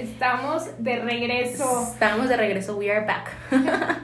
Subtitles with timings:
[0.00, 1.90] Estamos de regreso.
[1.92, 3.30] Estamos de regreso, we are back.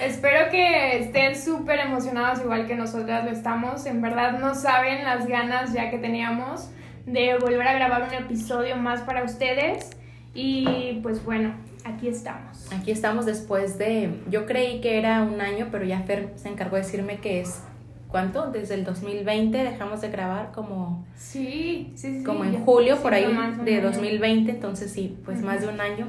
[0.00, 3.84] Espero que estén súper emocionados igual que nosotras lo estamos.
[3.86, 6.70] En verdad no saben las ganas ya que teníamos
[7.04, 9.90] de volver a grabar un episodio más para ustedes.
[10.34, 11.54] Y pues bueno,
[11.84, 12.72] aquí estamos.
[12.72, 16.76] Aquí estamos después de, yo creí que era un año, pero ya Fer se encargó
[16.76, 17.64] de decirme que es,
[18.10, 18.50] ¿cuánto?
[18.50, 22.24] Desde el 2020 dejamos de grabar como, Sí, sí, sí.
[22.24, 23.24] como ya en julio, por ahí,
[23.64, 23.82] de año.
[23.82, 26.08] 2020, entonces sí, pues más de un año.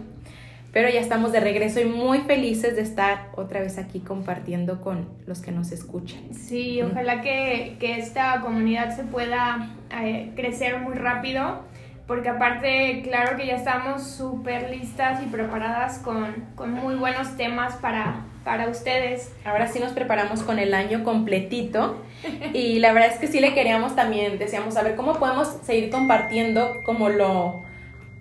[0.73, 5.05] Pero ya estamos de regreso y muy felices de estar otra vez aquí compartiendo con
[5.27, 6.21] los que nos escuchan.
[6.33, 9.69] Sí, ojalá que, que esta comunidad se pueda
[10.01, 11.63] eh, crecer muy rápido,
[12.07, 17.75] porque aparte, claro que ya estamos súper listas y preparadas con, con muy buenos temas
[17.75, 19.31] para, para ustedes.
[19.45, 22.03] Ahora sí nos preparamos con el año completito
[22.53, 25.89] y la verdad es que sí le queríamos también, decíamos, a ver cómo podemos seguir
[25.89, 27.63] compartiendo como lo,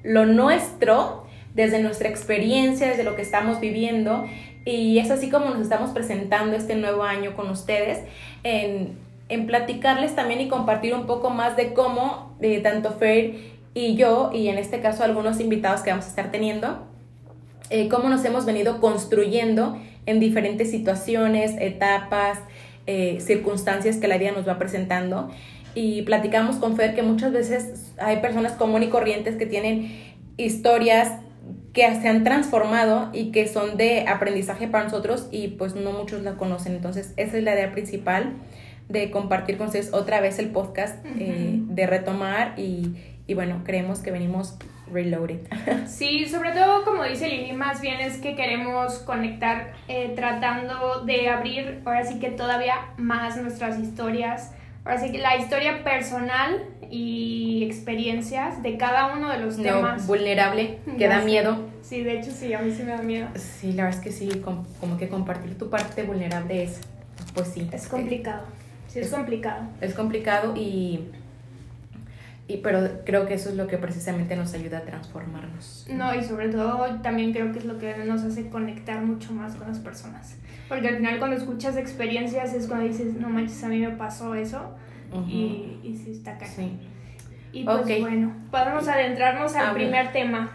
[0.02, 4.26] lo nuestro desde nuestra experiencia, desde lo que estamos viviendo
[4.64, 8.04] y es así como nos estamos presentando este nuevo año con ustedes
[8.42, 13.36] en, en platicarles también y compartir un poco más de cómo eh, tanto Fer
[13.72, 16.78] y yo y en este caso algunos invitados que vamos a estar teniendo
[17.70, 22.38] eh, cómo nos hemos venido construyendo en diferentes situaciones, etapas,
[22.86, 25.30] eh, circunstancias que la vida nos va presentando.
[25.74, 29.92] Y platicamos con Fer que muchas veces hay personas común y corrientes que tienen
[30.36, 31.20] historias
[31.72, 36.22] que se han transformado y que son de aprendizaje para nosotros y pues no muchos
[36.22, 36.74] la conocen.
[36.74, 38.32] Entonces esa es la idea principal
[38.88, 42.96] de compartir con ustedes otra vez el podcast, eh, de retomar y,
[43.28, 44.56] y bueno, creemos que venimos
[44.92, 45.40] reloaded.
[45.86, 51.28] Sí, sobre todo como dice Lili, más bien es que queremos conectar eh, tratando de
[51.28, 54.52] abrir ahora sí que todavía más nuestras historias,
[54.84, 60.06] ahora sí que la historia personal y experiencias de cada uno de los No, temas.
[60.06, 61.58] vulnerable, que Ya da miedo.
[61.82, 63.28] Sí, de hecho sí, a mí sí me da miedo.
[63.34, 66.80] Sí, la verdad es que sí, com- como que compartir tu parte vulnerable es,
[67.34, 67.68] pues sí.
[67.72, 68.42] Es complicado.
[68.88, 69.62] Sí, es Es- complicado.
[69.80, 71.00] Es complicado y,
[72.54, 75.86] y, pero creo que eso es lo que precisamente nos ayuda a transformarnos.
[75.90, 79.54] No, y sobre todo también creo que es lo que nos hace conectar mucho más
[79.56, 80.36] con las personas.
[80.68, 84.34] Porque al final cuando escuchas experiencias es cuando dices, no manches, a mí me pasó
[84.34, 84.74] eso.
[85.28, 86.46] Y, y sí está acá.
[86.46, 86.78] Sí.
[87.52, 87.90] Y pues Ok.
[88.00, 89.82] bueno, podemos adentrarnos al A ver.
[89.82, 90.52] primer tema.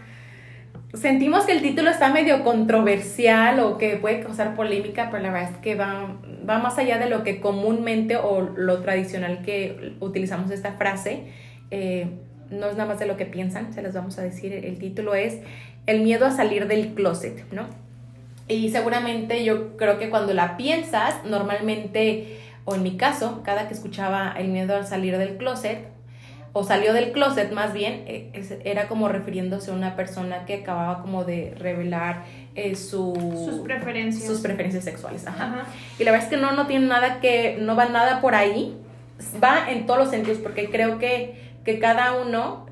[0.94, 5.50] Sentimos que el título está medio controversial o que puede causar polémica, pero la verdad
[5.52, 6.16] es que va,
[6.48, 11.32] va más allá de lo que comúnmente o lo tradicional que utilizamos esta frase.
[11.70, 12.08] Eh,
[12.50, 14.52] no es nada más de lo que piensan, se las vamos a decir.
[14.52, 15.38] El título es
[15.86, 17.66] El miedo a salir del closet, ¿no?
[18.48, 23.74] Y seguramente yo creo que cuando la piensas, normalmente, o en mi caso, cada que
[23.74, 25.88] escuchaba el miedo al salir del closet,
[26.52, 28.30] o salió del closet más bien, eh,
[28.64, 34.24] era como refiriéndose a una persona que acababa como de revelar eh, su, Sus preferencias.
[34.24, 35.26] sus preferencias sexuales.
[35.26, 35.44] Ajá.
[35.44, 35.64] Ajá.
[35.98, 38.74] Y la verdad es que no, no tiene nada que, no va nada por ahí,
[39.42, 42.64] va en todos los sentidos, porque creo que, que cada uno,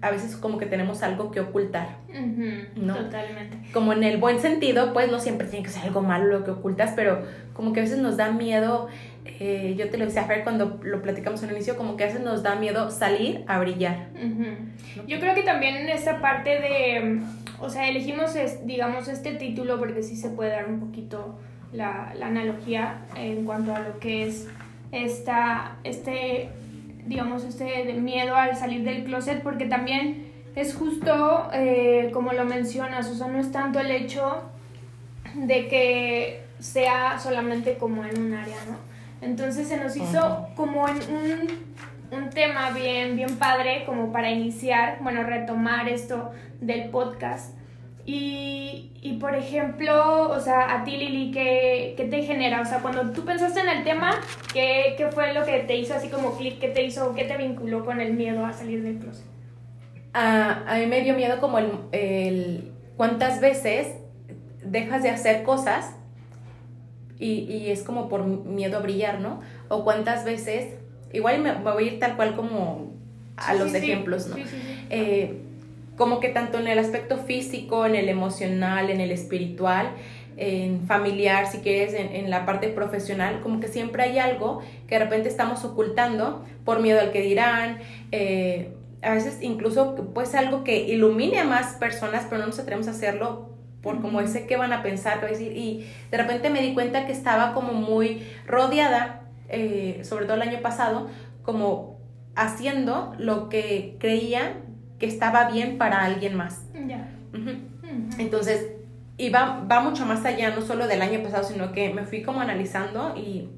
[0.00, 1.96] a veces como que tenemos algo que ocultar.
[2.76, 2.94] No.
[2.96, 3.58] Totalmente.
[3.72, 6.52] Como en el buen sentido, pues no siempre tiene que ser algo malo lo que
[6.52, 7.22] ocultas, pero
[7.52, 8.88] como que a veces nos da miedo,
[9.24, 12.04] eh, yo te lo decía a Fer cuando lo platicamos en el inicio, como que
[12.04, 14.06] a veces nos da miedo salir a brillar.
[15.08, 17.20] Yo creo que también en esta parte de,
[17.60, 21.38] o sea, elegimos, es- digamos, este título porque sí se puede dar un poquito
[21.72, 24.46] la, la analogía en cuanto a lo que es
[24.92, 26.48] esta, este,
[27.08, 32.44] digamos, este de miedo al salir del closet, porque también es justo eh, como lo
[32.44, 34.42] mencionas, o sea, no es tanto el hecho
[35.34, 38.76] de que sea solamente como en un área, ¿no?
[39.20, 40.48] Entonces se nos hizo Ajá.
[40.54, 46.90] como en un, un tema bien, bien padre, como para iniciar, bueno, retomar esto del
[46.90, 47.57] podcast.
[48.10, 52.62] Y, y, por ejemplo, o sea, a ti Lili, ¿qué, ¿qué te genera?
[52.62, 54.18] O sea, cuando tú pensaste en el tema,
[54.54, 56.58] ¿qué, qué fue lo que te hizo así como clic?
[56.58, 59.26] ¿Qué te hizo, qué te vinculó con el miedo a salir del closet?
[60.14, 63.88] a, a mí me dio miedo como el, el cuántas veces
[64.64, 65.94] dejas de hacer cosas
[67.18, 69.40] y, y es como por miedo a brillar, ¿no?
[69.68, 70.76] O cuántas veces,
[71.12, 72.94] igual me, voy a ir tal cual como
[73.36, 74.36] a Sí, los sí, ejemplos, ¿no?
[74.36, 74.86] Sí, sí, sí.
[74.88, 75.42] Eh,
[75.98, 79.90] como que tanto en el aspecto físico, en el emocional, en el espiritual,
[80.36, 85.04] en familiar, si quieres, en, la parte profesional, como que siempre hay algo que de
[85.04, 87.78] repente estamos ocultando por miedo al que dirán.
[88.12, 88.72] Eh,
[89.02, 92.92] a veces incluso pues algo que ilumine a más personas, pero no nos atrevemos a
[92.92, 93.50] hacerlo
[93.82, 95.56] por como ese que van a pensar, que decir.
[95.56, 100.42] Y de repente me di cuenta que estaba como muy rodeada, eh, sobre todo el
[100.42, 101.08] año pasado,
[101.42, 101.98] como
[102.36, 104.62] haciendo lo que creía
[104.98, 106.62] que estaba bien para alguien más.
[108.18, 108.72] Entonces,
[109.16, 112.22] y va, va mucho más allá, no solo del año pasado, sino que me fui
[112.22, 113.48] como analizando y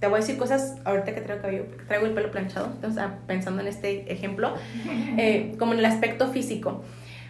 [0.00, 3.18] te voy a decir cosas ahorita que traigo, cabello, traigo el pelo planchado, entonces ah,
[3.26, 4.54] pensando en este ejemplo,
[5.18, 6.82] eh, como en el aspecto físico.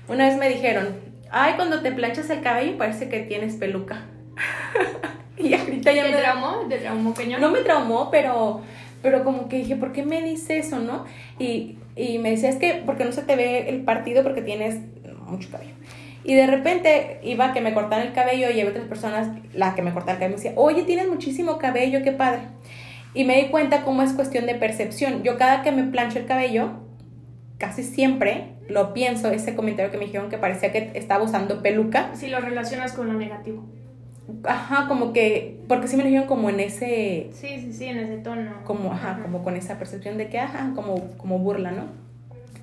[0.08, 0.94] Una vez me dijeron,
[1.30, 4.06] ay, cuando te planchas el cabello parece que tienes peluca.
[5.36, 6.16] y ahorita ya ¿Te me...
[6.18, 6.68] traumó?
[6.68, 8.62] ¿Te traumó No me traumó, pero,
[9.02, 11.04] pero como que dije, ¿por qué me dice eso, no?
[11.40, 14.78] Y, y me decía, es que, porque no se te ve el partido porque tienes
[15.26, 15.74] mucho cabello.
[16.22, 19.74] Y de repente iba a que me cortaran el cabello y había otras personas, la
[19.74, 22.42] que me cortaba el cabello, me decía, oye, tienes muchísimo cabello, qué padre.
[23.14, 25.22] Y me di cuenta cómo es cuestión de percepción.
[25.22, 26.72] Yo cada que me plancho el cabello,
[27.58, 32.14] casi siempre lo pienso, ese comentario que me dijeron que parecía que estaba usando peluca.
[32.14, 33.64] Si lo relacionas con lo negativo.
[34.44, 37.30] Ajá, como que, porque sí me lo como en ese...
[37.32, 38.52] Sí, sí, sí, en ese tono.
[38.64, 41.84] Como, ajá, como con esa percepción de que, ajá, como, como burla, ¿no?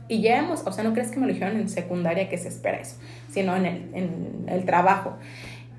[0.10, 2.48] Y ya hemos, o sea, no crees que me lo dijeron en secundaria que se
[2.48, 2.96] espera eso,
[3.30, 5.18] sino en el, en el trabajo.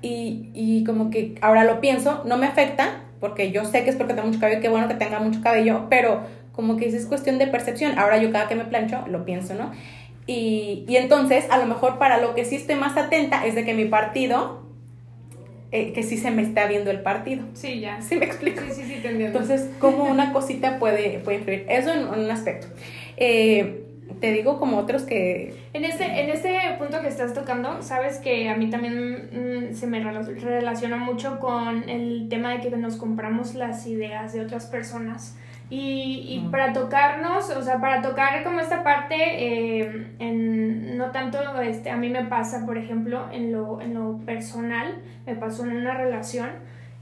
[0.01, 3.95] Y, y, como que ahora lo pienso, no me afecta, porque yo sé que es
[3.95, 6.21] porque tengo mucho cabello, qué bueno que tenga mucho cabello, pero
[6.53, 7.97] como que es cuestión de percepción.
[7.97, 9.71] Ahora yo cada que me plancho lo pienso, ¿no?
[10.27, 13.65] Y, y entonces, a lo mejor para lo que sí estoy más atenta es de
[13.65, 14.58] que mi partido,
[15.71, 17.43] eh, que sí se me está viendo el partido.
[17.53, 18.01] Sí, ya.
[18.01, 18.61] ¿Sí me explico?
[18.67, 19.25] Sí, sí, sí, te entiendo.
[19.25, 21.65] Entonces, como una cosita puede, puede influir.
[21.69, 22.67] Eso en, un aspecto.
[23.17, 23.83] Eh,
[24.19, 25.53] te digo como otros que...
[25.73, 29.87] En este, en este punto que estás tocando, sabes que a mí también mm, se
[29.87, 35.37] me relaciona mucho con el tema de que nos compramos las ideas de otras personas.
[35.71, 41.39] Y, y para tocarnos, o sea, para tocar como esta parte, eh, en, no tanto,
[41.61, 45.77] este, a mí me pasa, por ejemplo, en lo, en lo personal, me pasó en
[45.77, 46.49] una relación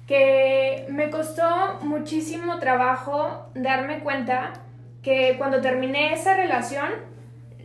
[0.06, 4.54] que me costó muchísimo trabajo darme cuenta
[5.02, 6.90] que cuando terminé esa relación,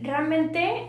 [0.01, 0.87] realmente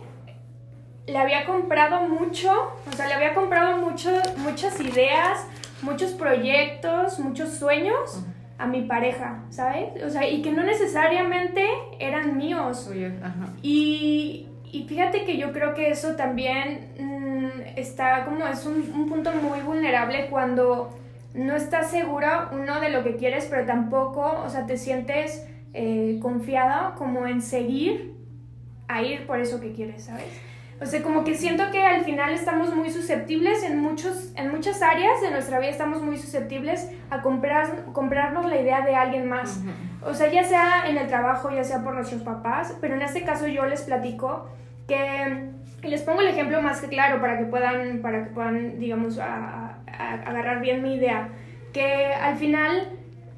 [1.07, 2.51] le había comprado mucho,
[2.89, 5.47] o sea, le había comprado mucho, muchas ideas,
[5.83, 8.25] muchos proyectos, muchos sueños
[8.59, 10.03] a mi pareja, ¿sabes?
[10.05, 11.67] O sea, y que no necesariamente
[11.99, 12.91] eran míos.
[13.63, 19.09] Y, y, fíjate que yo creo que eso también mm, está como, es un, un
[19.09, 20.97] punto muy vulnerable cuando
[21.35, 26.19] no estás segura uno de lo que quieres, pero tampoco, o sea, te sientes eh,
[26.23, 28.15] confiada como en seguir
[28.87, 30.41] a ir por eso que quieres, ¿sabes?
[30.85, 34.83] O sea, como que siento que al final estamos muy susceptibles en, muchos, en muchas
[34.83, 39.63] áreas de nuestra vida, estamos muy susceptibles a comprar, comprarnos la idea de alguien más.
[40.03, 43.23] O sea, ya sea en el trabajo, ya sea por nuestros papás, pero en este
[43.23, 44.47] caso yo les platico
[44.87, 45.49] que
[45.83, 50.61] les pongo el ejemplo más que claro para que puedan, para que puedan digamos, agarrar
[50.61, 51.31] bien mi idea.
[51.73, 52.91] Que al final,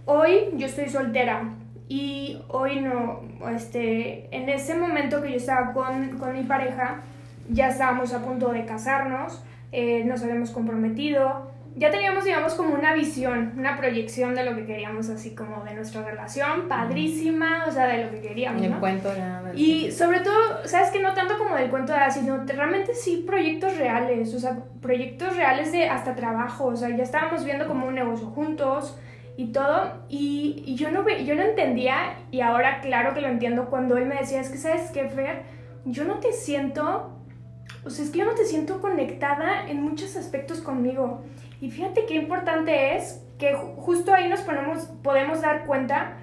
[0.05, 1.45] hoy yo estoy soltera,
[1.89, 3.21] y hoy no,
[3.55, 7.03] este, en ese momento que yo estaba con, con mi pareja,
[7.51, 12.95] ya estábamos a punto de casarnos, eh, nos habíamos comprometido, ya teníamos, digamos, como una
[12.95, 17.87] visión, una proyección de lo que queríamos, así como de nuestra relación, padrísima, o sea,
[17.87, 18.63] de lo que queríamos.
[18.63, 19.11] El cuento
[19.55, 23.25] Y sobre todo, sabes que no tanto como del cuento de nada, sino realmente sí
[23.27, 27.87] proyectos reales, o sea, proyectos reales de hasta trabajo, o sea, ya estábamos viendo como
[27.87, 28.99] un negocio juntos,
[29.37, 29.93] y todo.
[30.09, 34.17] Y, yo, no, yo no entendía, y ahora claro que lo entiendo, cuando él me
[34.17, 35.43] decía, es que, ¿sabes qué, Fer?
[35.85, 37.16] Yo no te siento,
[37.85, 41.23] o sea, es que yo no te siento conectada en muchos aspectos conmigo.
[41.61, 46.17] Y fíjate qué importante es que justo ahí nos ponemos, podemos dar cuenta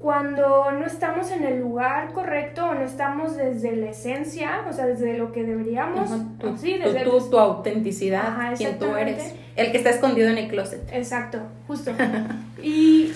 [0.00, 4.86] cuando no estamos en el lugar correcto o no estamos desde la esencia, o sea,
[4.86, 6.10] desde lo que deberíamos.
[6.38, 9.34] tu, sí, desde tu, tu, autenticidad, quien tú eres.
[9.56, 10.88] El que está escondido en el closet.
[10.90, 11.92] Exacto, justo.
[12.62, 13.12] y,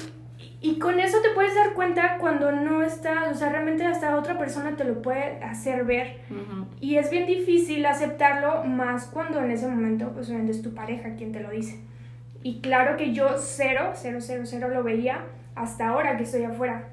[0.65, 4.39] y con eso te puedes dar cuenta cuando no está, o sea, realmente hasta otra
[4.39, 6.21] persona te lo puede hacer ver.
[6.81, 11.17] Y es bien difícil aceptarlo, más cuando en ese momento, pues obviamente es tu pareja
[11.17, 11.81] quien te lo dice.
[12.43, 16.89] Y claro que yo cero, cero, cero, cero lo veía hasta ahora que estoy afuera.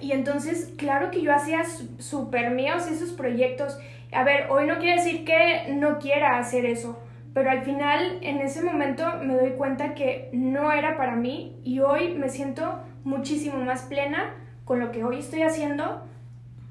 [0.00, 1.62] Y entonces, claro que yo hacía
[1.98, 3.78] súper míos esos proyectos.
[4.10, 7.00] A ver, hoy no quiere decir que no quiera hacer eso,
[7.34, 11.78] pero al final, en ese momento, me doy cuenta que no era para mí y
[11.78, 14.34] hoy me siento muchísimo más plena
[14.64, 16.02] con lo que hoy estoy haciendo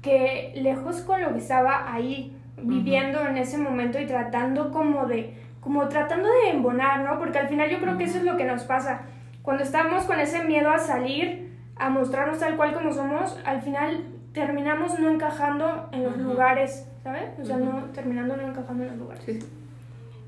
[0.02, 2.32] que lejos con lo que estaba ahí.
[2.62, 7.18] viviendo en ese momento y tratando como de, como tratando de embonar, ¿no?
[7.18, 9.02] Porque al final yo creo que eso es lo que nos pasa.
[9.42, 14.04] Cuando estamos con ese miedo a salir, a mostrarnos tal cual como somos, al final
[14.32, 17.24] terminamos no encajando en los lugares, ¿sabes?
[17.40, 19.46] O sea, no, terminando no encajando en los lugares.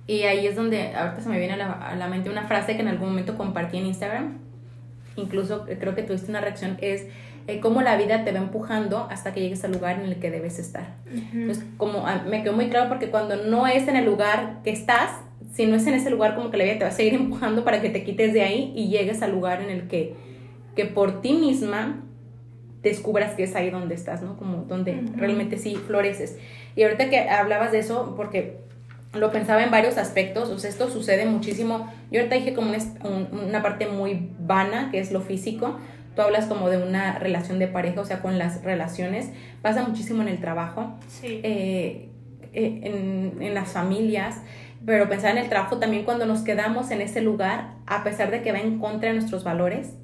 [0.06, 2.76] Y ahí es donde ahorita se me viene a la, a la, mente una frase
[2.76, 4.47] que en algún momento compartí en Instagram.
[5.18, 7.06] Incluso creo que tuviste una reacción, es
[7.48, 10.30] eh, cómo la vida te va empujando hasta que llegues al lugar en el que
[10.30, 10.96] debes estar.
[11.32, 14.70] Entonces, como ah, me quedó muy claro porque cuando no es en el lugar que
[14.70, 15.10] estás,
[15.52, 17.64] si no es en ese lugar, como que la vida te va a seguir empujando
[17.64, 20.14] para que te quites de ahí y llegues al lugar en el que,
[20.76, 22.04] que por ti misma
[22.82, 24.36] descubras que es ahí donde estás, ¿no?
[24.36, 26.38] Como donde realmente sí floreces.
[26.76, 28.58] Y ahorita que hablabas de eso, porque
[29.14, 31.90] lo pensaba en varios aspectos, o sea, esto sucede muchísimo.
[32.10, 32.72] Yo ahorita dije como
[33.32, 35.78] una, parte muy vana, que es lo físico.
[36.14, 39.30] Tú hablas como de una relación de pareja, o sea, con las relaciones.
[39.62, 42.08] Pasa muchísimo en el trabajo, eh,
[42.52, 44.36] eh, en, en las familias
[44.84, 48.42] pero pensar en el trabajo también cuando nos quedamos en ese lugar, a pesar de
[48.42, 49.94] que va en contra de nuestros valores,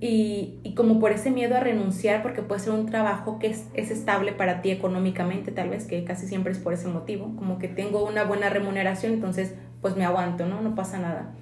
[0.00, 3.66] y, y, como por ese miedo a renunciar, porque puede ser un trabajo que es,
[3.74, 7.58] es, estable para ti económicamente, tal vez, que casi siempre es por ese motivo, como
[7.58, 10.60] que tengo una buena remuneración, entonces pues me aguanto, ¿no?
[10.60, 11.32] No pasa nada.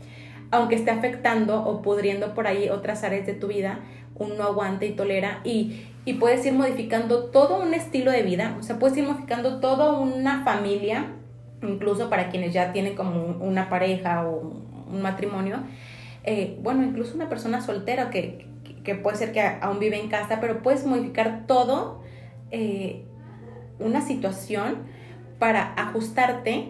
[0.50, 3.80] Aunque esté afectando o pudriendo por ahí otras áreas de tu vida,
[4.14, 8.62] uno aguanta y tolera y, y puedes ir modificando todo un estilo de vida, o
[8.62, 11.06] sea, puedes ir modificando toda una familia,
[11.62, 14.62] incluso para quienes ya tienen como una pareja o
[14.92, 15.58] un matrimonio,
[16.24, 18.46] eh, bueno, incluso una persona soltera que,
[18.82, 22.02] que, puede ser que aún vive en casa, pero puedes modificar todo,
[22.50, 23.04] eh,
[23.78, 24.78] una situación
[25.38, 26.68] para ajustarte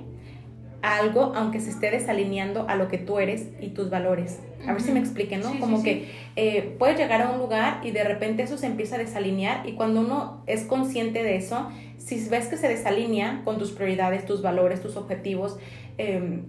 [0.83, 4.41] a algo aunque se esté desalineando a lo que tú eres y tus valores.
[4.67, 5.59] A ver si me expliquen, ¿no?
[5.61, 8.99] Como que eh, puedes llegar a un lugar y de repente eso se empieza a
[8.99, 11.69] desalinear y cuando uno es consciente de eso,
[11.99, 15.59] si ves que se desalinea con tus prioridades, tus valores, tus objetivos,
[15.99, 16.47] em,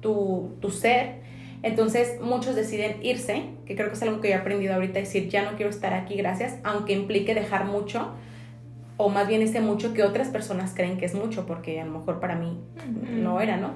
[0.00, 1.21] tu, tu ser,
[1.62, 5.48] entonces muchos deciden irse, que creo que es algo que he aprendido ahorita, decir, ya
[5.48, 8.10] no quiero estar aquí, gracias, aunque implique dejar mucho,
[8.96, 11.98] o más bien ese mucho que otras personas creen que es mucho, porque a lo
[11.98, 12.60] mejor para mí
[13.10, 13.74] no era, ¿no?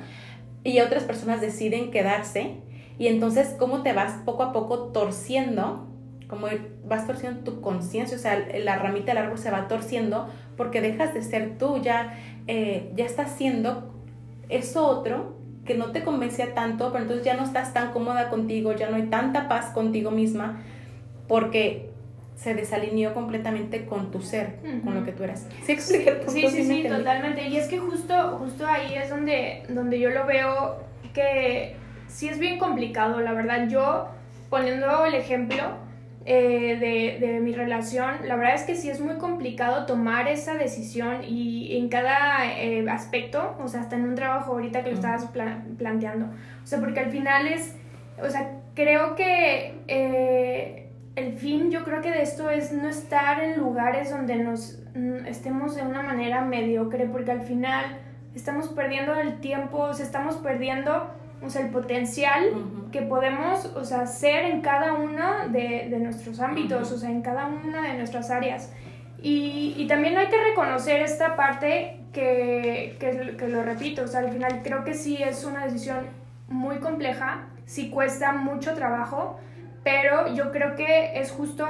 [0.64, 2.56] Y otras personas deciden quedarse,
[2.98, 5.86] y entonces, ¿cómo te vas poco a poco torciendo?
[6.28, 6.48] Como
[6.86, 11.14] vas torciendo tu conciencia, o sea, la ramita del árbol se va torciendo porque dejas
[11.14, 13.94] de ser tú, ya, eh, ya estás siendo
[14.48, 18.72] eso otro que no te convencía tanto, pero entonces ya no estás tan cómoda contigo,
[18.72, 20.62] ya no hay tanta paz contigo misma,
[21.28, 21.90] porque
[22.36, 25.48] se desalineó completamente con tu ser, con lo que tú eras.
[25.64, 27.48] ¿Sí expliqué Sí, sí, sí, totalmente.
[27.48, 30.76] Y es que justo, justo ahí es donde, donde yo lo veo
[31.14, 31.76] que
[32.08, 33.68] sí es bien complicado, la verdad.
[33.68, 34.08] Yo,
[34.50, 35.62] poniendo el ejemplo,
[36.28, 36.76] eh,
[37.20, 41.22] de, de, mi relación, la verdad es que sí es muy complicado tomar esa decisión
[41.22, 45.30] y en cada eh, aspecto, o sea, hasta en un trabajo ahorita que lo estabas
[45.78, 47.76] planteando, o sea, porque al final es,
[48.20, 53.40] o sea, creo que eh, el fin, yo creo que de esto es no estar
[53.40, 57.98] en lugares donde nos mm, estemos de una manera mediocre, porque al final
[58.34, 61.08] estamos perdiendo el tiempo, o sea, estamos perdiendo
[61.42, 62.44] o sea, el potencial
[62.90, 67.22] que podemos, o sea, ser en cada uno de, de nuestros ámbitos, o sea, en
[67.22, 68.72] cada una de nuestras áreas.
[69.22, 74.20] Y, y también hay que reconocer esta parte que, que, que, lo repito, o sea,
[74.20, 76.06] al final creo que sí es una decisión
[76.48, 79.38] muy compleja, sí cuesta mucho trabajo,
[79.82, 81.66] pero yo creo que es justo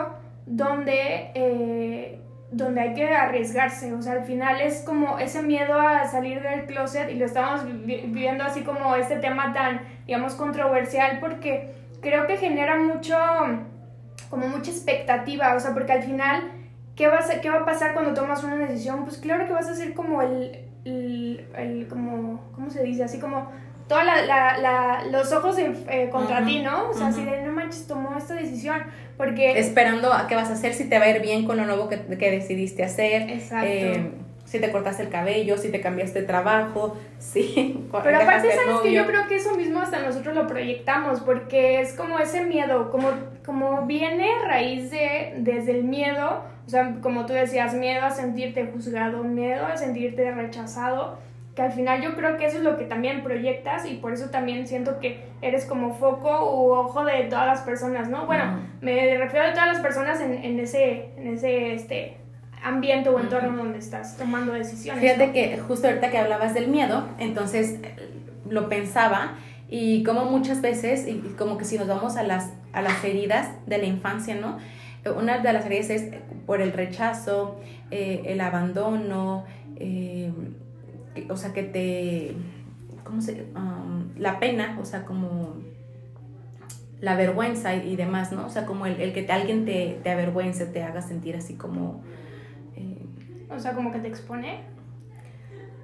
[0.46, 6.06] donde eh, donde hay que arriesgarse, o sea, al final es como ese miedo a
[6.06, 11.74] salir del closet y lo estamos viviendo así como este tema tan, digamos, controversial porque
[12.00, 13.16] creo que genera mucho,
[14.30, 16.52] como mucha expectativa, o sea, porque al final,
[16.94, 19.04] ¿qué, vas a, qué va a pasar cuando tomas una decisión?
[19.04, 23.02] Pues claro que vas a ser como el, el, el como, ¿cómo se dice?
[23.02, 23.50] Así como
[23.88, 24.24] todos la,
[24.58, 26.90] la, los ojos eh, contra ti, ¿no?
[26.90, 28.82] O sea, así de, no manches, tomó esta decisión,
[29.16, 29.58] porque...
[29.58, 31.88] Esperando a qué vas a hacer, si te va a ir bien con lo nuevo
[31.88, 33.30] que, que decidiste hacer.
[33.30, 33.66] Exacto.
[33.68, 34.10] Eh,
[34.46, 37.86] si te cortaste el cabello, si te cambiaste de trabajo, sí.
[38.02, 41.92] Pero aparte, ¿sabes que Yo creo que eso mismo hasta nosotros lo proyectamos, porque es
[41.92, 43.10] como ese miedo, como,
[43.44, 48.10] como viene a raíz de, desde el miedo, o sea, como tú decías, miedo a
[48.10, 51.18] sentirte juzgado, miedo a sentirte rechazado,
[51.56, 54.28] que al final yo creo que eso es lo que también proyectas y por eso
[54.28, 58.26] también siento que eres como foco u ojo de todas las personas, ¿no?
[58.26, 62.18] Bueno, me refiero a todas las personas en, en ese, en ese este,
[62.62, 65.00] ambiente o entorno donde estás tomando decisiones.
[65.00, 67.80] Fíjate que justo ahorita que hablabas del miedo, entonces
[68.46, 69.32] lo pensaba
[69.66, 73.48] y como muchas veces, y como que si nos vamos a las, a las heridas
[73.64, 74.58] de la infancia, ¿no?
[75.16, 76.12] una de las heridas es
[76.44, 77.58] por el rechazo,
[77.90, 79.46] eh, el abandono,
[81.28, 82.34] o sea, que te,
[83.04, 83.46] ¿cómo se?
[83.54, 85.56] Um, la pena, o sea, como
[87.00, 88.46] la vergüenza y, demás, ¿no?
[88.46, 92.02] O sea, como el, que alguien te, te, avergüence, te haga sentir así como...
[93.50, 94.60] o sea, como que te expone.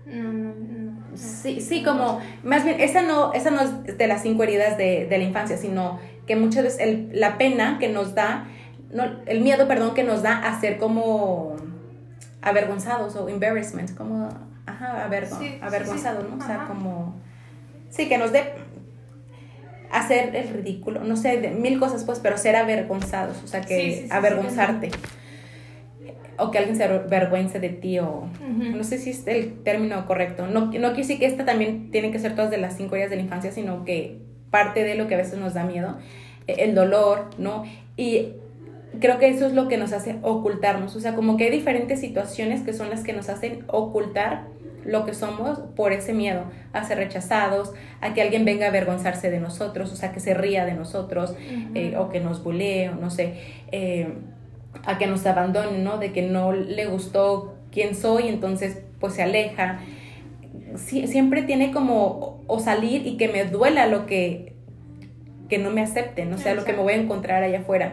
[0.07, 1.17] No, no, no.
[1.17, 5.07] Sí, sí, como, más bien, esa no, esa no es de las cinco heridas de,
[5.07, 8.47] de la infancia, sino que muchas veces el, la pena que nos da,
[8.91, 11.57] no, el miedo, perdón, que nos da a ser como
[12.41, 14.29] avergonzados o embarrassment, como,
[14.67, 16.37] ajá, avergonzados, ¿no?
[16.37, 17.15] O sea, como,
[17.91, 18.53] sí, que nos dé
[19.91, 24.09] hacer el ridículo, no sé, de mil cosas pues, pero ser avergonzados, o sea, que
[24.11, 24.91] avergonzarte
[26.39, 30.47] o que alguien se avergüence de ti o no sé si es el término correcto.
[30.47, 33.11] No, no quiero decir que esta también tiene que ser todas de las cinco días
[33.11, 34.19] de la infancia, sino que
[34.51, 35.99] parte de lo que a veces nos da miedo,
[36.47, 37.65] eh, el dolor, ¿no?
[37.97, 38.33] Y
[39.01, 42.01] creo que eso es lo que nos hace ocultarnos, o sea, como que hay diferentes
[42.01, 44.47] situaciones que son las que nos hacen ocultar
[44.85, 49.31] lo que somos por ese miedo a ser rechazados, a que alguien venga a avergonzarse
[49.31, 51.35] de nosotros, o sea, que se ría de nosotros,
[51.75, 53.35] eh, o que nos bulee, o no sé.
[53.71, 54.09] Eh,
[54.85, 55.99] a que nos abandone, ¿no?
[55.99, 59.81] De que no le gustó quién soy, entonces pues se aleja.
[60.77, 64.52] siempre tiene como o salir y que me duela lo que
[65.53, 67.93] que no me acepten, o sea, lo que me voy a encontrar allá afuera.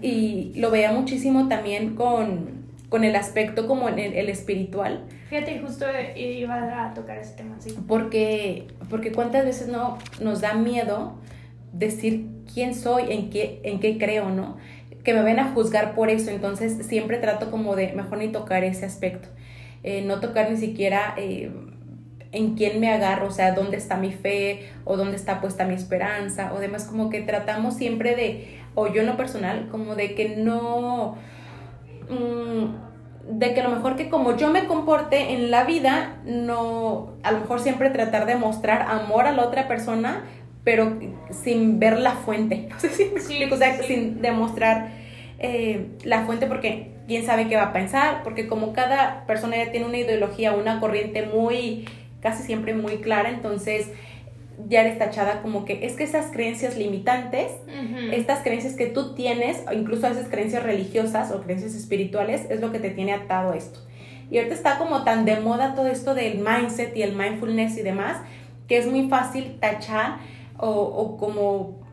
[0.00, 5.02] Y lo veía muchísimo también con, con el aspecto como en el, espiritual.
[5.28, 7.74] Fíjate, justo iba a tocar ese tema, sí.
[7.88, 11.18] Porque, porque cuántas veces no nos da miedo
[11.72, 14.56] decir quién soy, en qué, en qué creo, ¿no?
[15.02, 18.62] que me ven a juzgar por eso, entonces siempre trato como de mejor ni tocar
[18.62, 19.28] ese aspecto,
[19.82, 21.50] eh, no tocar ni siquiera eh,
[22.34, 25.74] en quién me agarro, o sea, dónde está mi fe o dónde está puesta mi
[25.74, 30.14] esperanza o demás, como que tratamos siempre de, o yo en lo personal, como de
[30.14, 31.16] que no...
[32.10, 32.84] Mm,
[33.26, 37.32] de que a lo mejor que como yo me comporte en la vida, no, a
[37.32, 40.24] lo mejor siempre tratar de mostrar amor a la otra persona,
[40.62, 40.98] pero
[41.30, 42.68] sin ver la fuente.
[42.70, 43.04] No sé si
[43.38, 44.90] me o sea, sin demostrar
[45.38, 49.70] eh, la fuente porque quién sabe qué va a pensar, porque como cada persona ya
[49.70, 51.86] tiene una ideología, una corriente muy,
[52.24, 53.88] casi siempre muy clara, entonces
[54.66, 57.52] ya eres tachada como que es que esas creencias limitantes,
[58.12, 62.72] estas creencias que tú tienes, o incluso esas creencias religiosas o creencias espirituales, es lo
[62.72, 63.80] que te tiene atado a esto.
[64.30, 67.82] Y ahorita está como tan de moda todo esto del mindset y el mindfulness y
[67.82, 68.22] demás,
[68.66, 70.16] que es muy fácil tachar
[70.56, 71.84] o, como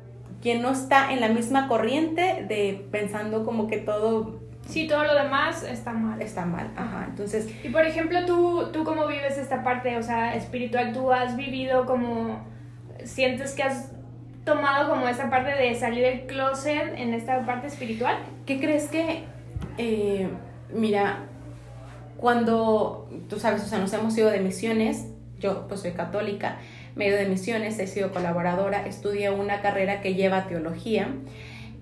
[0.41, 4.39] quien no está en la misma corriente de pensando como que todo
[4.71, 6.21] Sí, todo lo demás está mal.
[6.21, 7.05] Está mal, ajá.
[7.09, 7.53] Entonces.
[7.61, 11.85] Y por ejemplo, tú, tú cómo vives esta parte, o sea, espiritual, tú has vivido
[11.85, 12.49] como.
[13.03, 13.91] ¿Sientes que has
[14.45, 18.15] tomado como esa parte de salir del closet en esta parte espiritual?
[18.45, 19.25] ¿Qué crees que.
[19.77, 20.29] Eh,
[20.73, 21.25] mira,
[22.15, 23.09] cuando.
[23.27, 25.07] Tú sabes, o sea, nos hemos ido de misiones,
[25.39, 26.59] yo pues soy católica
[26.95, 31.07] medio de misiones, he sido colaboradora, estudié una carrera que lleva teología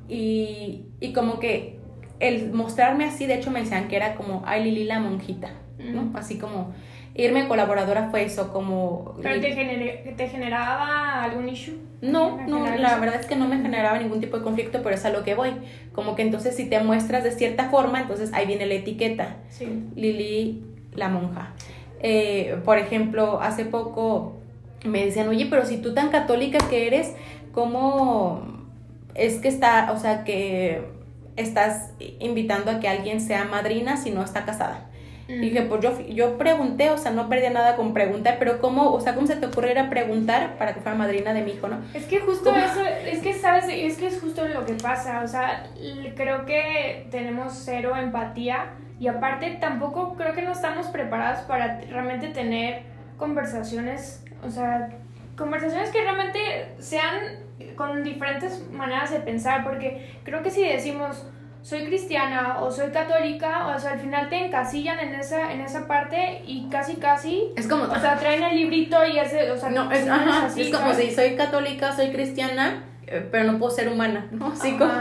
[0.08, 1.79] y, y como que
[2.20, 6.12] el mostrarme así, de hecho me decían que era como, ay Lili la monjita, ¿no?
[6.18, 6.74] Así como
[7.16, 9.16] irme colaboradora fue eso, como...
[9.22, 11.76] ¿Pero te, te generaba algún issue?
[12.02, 15.04] No, no, la verdad es que no me generaba ningún tipo de conflicto, pero es
[15.04, 15.52] a lo que voy.
[15.92, 19.38] Como que entonces si te muestras de cierta forma, entonces ahí viene la etiqueta.
[19.50, 19.68] Sí.
[19.96, 20.64] Lili
[20.96, 21.54] la monja.
[22.02, 24.38] Eh, por ejemplo, hace poco
[24.86, 27.16] me decían, oye, pero si tú tan católica que eres,
[27.52, 28.66] ¿cómo
[29.14, 30.99] es que está, o sea, que
[31.36, 34.86] estás invitando a que alguien sea madrina si no está casada?
[35.28, 38.92] Y dije, pues yo, yo pregunté, o sea, no perdí nada con preguntar, pero ¿cómo,
[38.92, 41.52] o sea, cómo se te ocurre ir a preguntar para que fuera madrina de mi
[41.52, 41.78] hijo, no?
[41.94, 43.66] Es que justo eso, es que, ¿sabes?
[43.70, 45.68] Es que es justo lo que pasa, o sea,
[46.16, 52.30] creo que tenemos cero empatía y aparte tampoco creo que no estamos preparados para realmente
[52.30, 52.82] tener
[53.18, 54.90] conversaciones o sea,
[55.38, 56.40] conversaciones que realmente
[56.80, 61.26] sean con diferentes maneras de pensar, porque creo que si decimos
[61.62, 65.88] soy cristiana o soy católica, o sea, al final te encasillan en esa, en esa
[65.88, 67.52] parte y casi casi...
[67.56, 67.84] Es como...
[67.84, 69.70] O sea, traen el librito y ese, o sea...
[69.70, 73.90] No, es, ajá, es como si soy católica, soy cristiana, eh, pero no puedo ser
[73.90, 74.48] humana, ¿no?
[74.48, 74.94] Así como...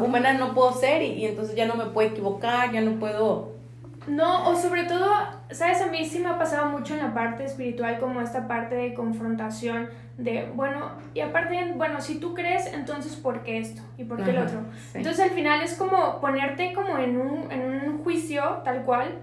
[0.04, 3.59] Humana no puedo ser y, y entonces ya no me puedo equivocar, ya no puedo
[4.06, 5.10] no, o sobre todo,
[5.50, 8.74] sabes, a mí sí me ha pasado mucho en la parte espiritual como esta parte
[8.74, 13.82] de confrontación de, bueno, y aparte, bueno, si tú crees, entonces ¿por qué esto?
[13.98, 14.60] ¿Y por qué el otro?
[14.94, 19.18] Entonces al final es como ponerte como en un, en un juicio tal cual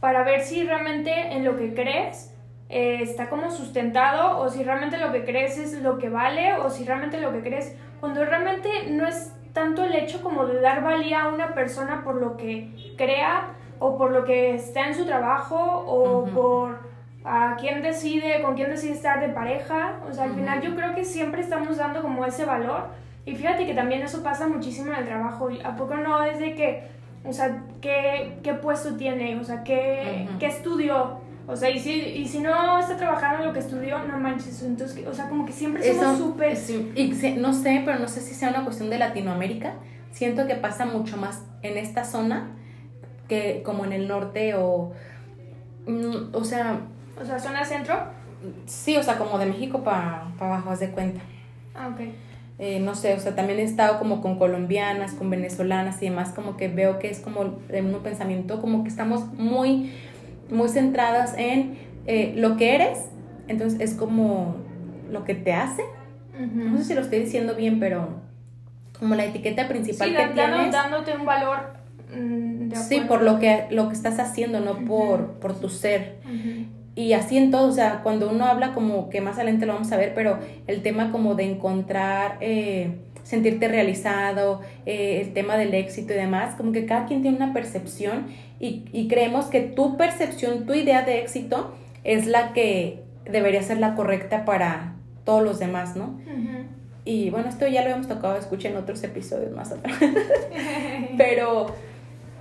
[0.00, 2.34] para ver si realmente en lo que crees
[2.68, 6.70] eh, está como sustentado o si realmente lo que crees es lo que vale o
[6.70, 10.82] si realmente lo que crees, cuando realmente no es tanto el hecho como de dar
[10.82, 15.04] valía a una persona por lo que crea o por lo que está en su
[15.04, 16.86] trabajo o por
[17.26, 20.00] a quién decide, con quién decide estar de pareja.
[20.08, 22.88] O sea, al final yo creo que siempre estamos dando como ese valor.
[23.24, 25.48] Y fíjate que también eso pasa muchísimo en el trabajo.
[25.64, 26.84] ¿A poco no es de que,
[27.24, 29.38] o sea, qué, qué puesto tiene?
[29.40, 31.18] O sea, qué, qué estudió?
[31.48, 34.62] O sea, y si, y si no está trabajando en lo que estudió, no manches.
[34.62, 36.56] Entonces, o sea, como que siempre somos súper...
[36.94, 37.08] Y
[37.38, 39.74] no sé, pero no sé si sea una cuestión de Latinoamérica.
[40.12, 42.52] Siento que pasa mucho más en esta zona
[43.28, 44.92] que como en el norte o...
[45.86, 46.80] Mm, o sea,
[47.20, 47.94] o sea, zona centro.
[48.66, 51.20] Sí, o sea, como de México para abajo, haz de cuenta.
[51.74, 52.00] Ah, ok.
[52.58, 56.30] Eh, no sé, o sea, también he estado como con colombianas, con venezolanas y demás,
[56.30, 59.92] como que veo que es como de un pensamiento, como que estamos muy,
[60.50, 63.10] muy centradas en eh, lo que eres,
[63.46, 64.56] entonces es como
[65.10, 65.82] lo que te hace.
[66.38, 68.08] No sé si lo estoy diciendo bien, pero
[68.98, 70.72] como la etiqueta principal que tienes.
[70.72, 71.75] dándote un valor.
[72.14, 76.16] Mm, sí, por lo que, lo que estás haciendo, no por, por tu ser.
[76.94, 79.92] Y así en todo, o sea, cuando uno habla como que más adelante lo vamos
[79.92, 85.74] a ver, pero el tema como de encontrar, eh, sentirte realizado, eh, el tema del
[85.74, 90.64] éxito y demás, como que cada quien tiene una percepción y, creemos que tu percepción,
[90.64, 95.96] tu idea de éxito es la que debería ser la correcta para todos los demás,
[95.96, 96.18] ¿no?
[97.04, 99.96] Y bueno, esto ya lo hemos tocado, escuchen en otros episodios más atrás.
[101.18, 101.66] pero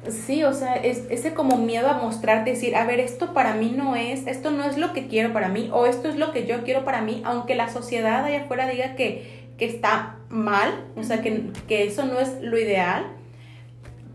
[0.09, 3.73] Sí, o sea, es ese como miedo a mostrarte, decir, a ver, esto para mí
[3.75, 6.45] no es, esto no es lo que quiero para mí, o esto es lo que
[6.45, 11.03] yo quiero para mí, aunque la sociedad allá afuera diga que, que está mal, o
[11.03, 13.07] sea, que, que, eso no es lo ideal,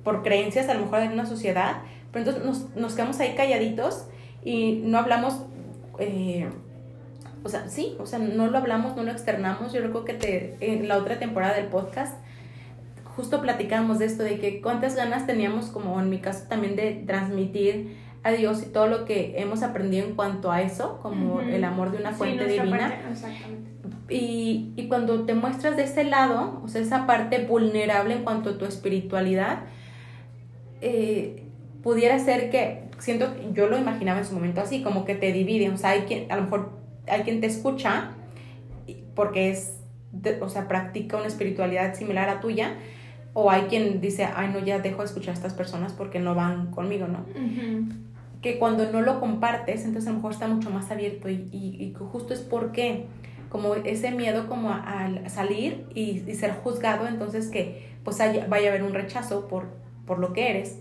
[0.05, 1.79] por creencias a lo mejor de una sociedad,
[2.13, 4.07] pero entonces nos, nos quedamos ahí calladitos
[4.45, 5.43] y no hablamos,
[5.99, 6.49] eh,
[7.43, 10.57] o sea, sí, o sea, no lo hablamos, no lo externamos, yo creo que te,
[10.61, 12.15] en la otra temporada del podcast,
[13.21, 17.03] justo platicábamos de esto, de que cuántas ganas teníamos, como en mi caso también, de
[17.07, 21.63] transmitir a Dios y todo lo que hemos aprendido en cuanto a eso, como el
[21.65, 22.99] amor de una fuente divina.
[24.09, 28.51] y, y, cuando te muestras de ese lado, o sea, esa parte vulnerable en cuanto
[28.51, 29.65] a tu espiritualidad,
[30.81, 31.45] eh,
[31.83, 35.69] pudiera ser que, siento, yo lo imaginaba en su momento así, como que te divide,
[35.69, 36.73] o sea, hay quien, a lo mejor
[37.07, 38.13] hay quien te escucha
[39.15, 39.79] porque es,
[40.41, 42.77] o sea, practica una espiritualidad similar a tuya,
[43.33, 46.35] o hay quien dice, ay, no, ya dejo de escuchar a estas personas porque no
[46.35, 47.25] van conmigo, ¿no?
[48.43, 51.95] Que cuando no lo compartes, entonces a lo mejor está mucho más abierto y, y,
[51.95, 53.07] justo es porque
[53.49, 58.83] como ese miedo como a, salir y, ser juzgado, entonces que pues vaya a haber
[58.83, 59.69] un rechazo por,
[60.07, 60.81] por lo que eres.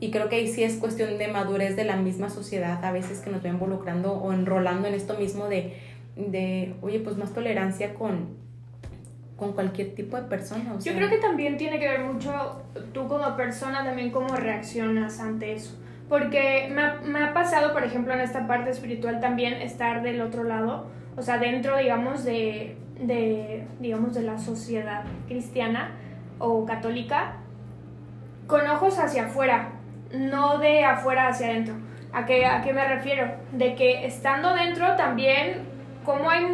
[0.00, 3.20] Y creo que ahí sí es cuestión de madurez de la misma sociedad, a veces
[3.20, 5.74] que nos va involucrando o enrolando en esto mismo de,
[6.16, 8.43] de oye, pues más tolerancia con,
[9.36, 10.76] con cualquier tipo de persona.
[10.80, 15.52] Yo creo que también tiene que ver mucho tú como persona, también cómo reaccionas ante
[15.52, 15.76] eso.
[16.08, 20.20] Porque me ha, me ha, pasado, por ejemplo, en esta parte espiritual también estar del
[20.20, 25.92] otro lado, o sea, dentro, digamos, de, de, digamos, de la sociedad cristiana
[26.38, 27.36] o católica,
[28.46, 29.72] con ojos hacia afuera,
[30.12, 31.74] no de afuera hacia adentro.
[32.12, 33.34] ¿A qué, ¿A qué me refiero?
[33.52, 35.62] De que estando dentro también,
[36.04, 36.44] como hay,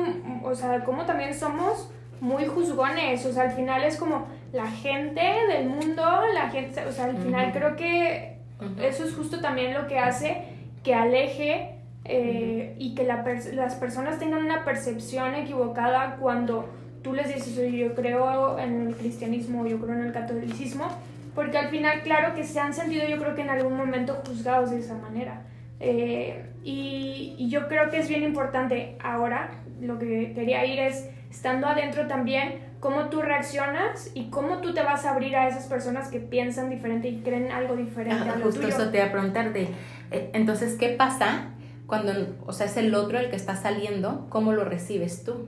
[0.43, 5.23] o sea, como también somos muy juzgones, o sea, al final es como la gente
[5.49, 6.03] del mundo,
[6.35, 8.37] la gente, o sea, al final creo que
[8.83, 10.43] eso es justo también lo que hace
[10.85, 16.69] que aleje eh, y que las personas tengan una percepción equivocada cuando
[17.03, 20.89] tú les dices, oye, yo creo en el cristianismo, yo creo en el catolicismo,
[21.35, 24.71] porque al final, claro que se han sentido, yo creo que en algún momento juzgados
[24.71, 25.43] de esa manera.
[25.79, 31.09] Eh, y, y yo creo que es bien importante ahora, lo que quería ir es
[31.31, 35.67] estando adentro también, cómo tú reaccionas y cómo tú te vas a abrir a esas
[35.67, 39.13] personas que piensan diferente y creen algo diferente a lo justo eso te voy a
[39.13, 39.69] preguntar de,
[40.11, 41.51] eh, entonces, ¿qué pasa
[41.87, 42.13] cuando,
[42.47, 45.47] o sea, es el otro el que está saliendo, cómo lo recibes tú?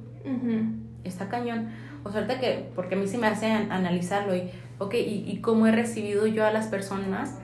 [1.05, 1.71] Está cañón.
[2.05, 5.41] O sea, ahorita que, porque a mí sí me hace analizarlo y, ok, y, y,
[5.41, 7.39] cómo he recibido yo a las personas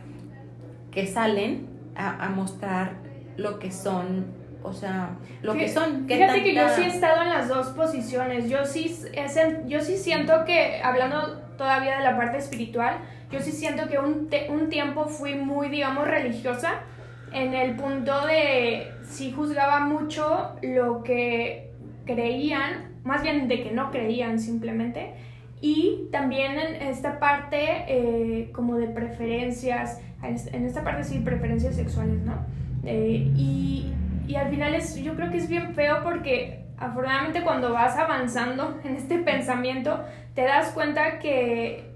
[0.91, 2.95] que salen a, a mostrar
[3.37, 5.11] lo que son o sea,
[5.43, 6.07] lo que son.
[6.07, 8.49] fíjate que yo sí he estado en las dos posiciones.
[8.49, 8.95] Yo sí,
[9.67, 12.99] yo sí siento que, hablando todavía de la parte espiritual,
[13.31, 16.81] yo sí siento que un, un tiempo fui muy, digamos, religiosa,
[17.33, 21.71] en el punto de sí juzgaba mucho lo que
[22.05, 25.15] creían, más bien de que no creían simplemente,
[25.61, 32.21] y también en esta parte eh, como de preferencias, en esta parte sí, preferencias sexuales,
[32.23, 32.47] ¿no?
[32.85, 33.93] Eh, y
[34.29, 38.79] y al final es, yo creo que es bien feo porque afortunadamente cuando vas avanzando
[38.85, 41.95] en este pensamiento te das cuenta que,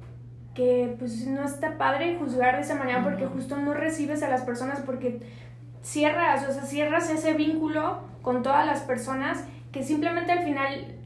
[0.55, 4.43] que pues no está padre juzgar de esa manera porque justo no recibes a las
[4.43, 5.21] personas porque
[5.83, 10.97] cierras, o sea, cierras ese vínculo con todas las personas que simplemente al final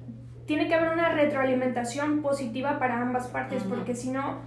[0.47, 4.39] tiene que haber una retroalimentación positiva para ambas partes porque si no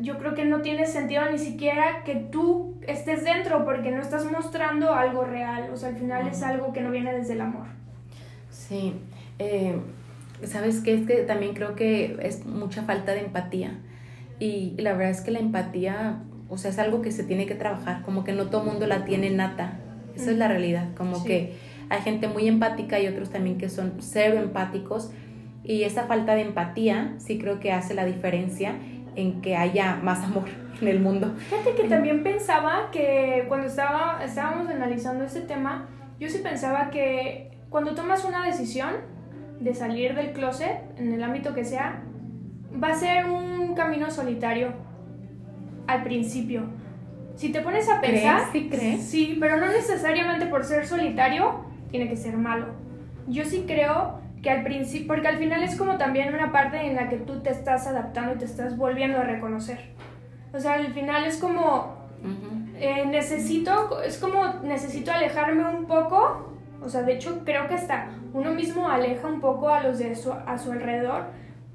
[0.00, 4.30] yo creo que no tiene sentido ni siquiera que tú estés dentro porque no estás
[4.30, 7.66] mostrando algo real, o sea, al final es algo que no viene desde el amor.
[8.50, 8.94] Sí,
[9.38, 9.78] eh,
[10.44, 10.94] ¿sabes qué?
[10.94, 13.78] Es que también creo que es mucha falta de empatía.
[14.38, 17.54] Y la verdad es que la empatía, o sea, es algo que se tiene que
[17.54, 19.80] trabajar, como que no todo mundo la tiene nata,
[20.14, 21.54] esa es la realidad, como que
[21.90, 25.10] hay gente muy empática y otros también que son cero empáticos.
[25.64, 28.76] Y esa falta de empatía sí creo que hace la diferencia
[29.18, 30.44] en que haya más amor
[30.80, 31.34] en el mundo.
[31.36, 35.88] Fíjate que también pensaba que cuando estaba, estábamos analizando este tema,
[36.20, 38.90] yo sí pensaba que cuando tomas una decisión
[39.58, 42.04] de salir del closet, en el ámbito que sea,
[42.82, 44.72] va a ser un camino solitario
[45.88, 46.62] al principio.
[47.34, 49.04] Si te pones a pensar, ¿Sí crees?
[49.04, 52.66] Sí, pero no necesariamente por ser solitario tiene que ser malo.
[53.26, 56.96] Yo sí creo que al principio, porque al final es como también una parte en
[56.96, 59.78] la que tú te estás adaptando y te estás volviendo a reconocer.
[60.52, 61.96] O sea, al final es como,
[62.78, 68.10] eh, necesito, es como necesito alejarme un poco, o sea, de hecho creo que hasta
[68.32, 71.26] uno mismo aleja un poco a los de su, a su alrededor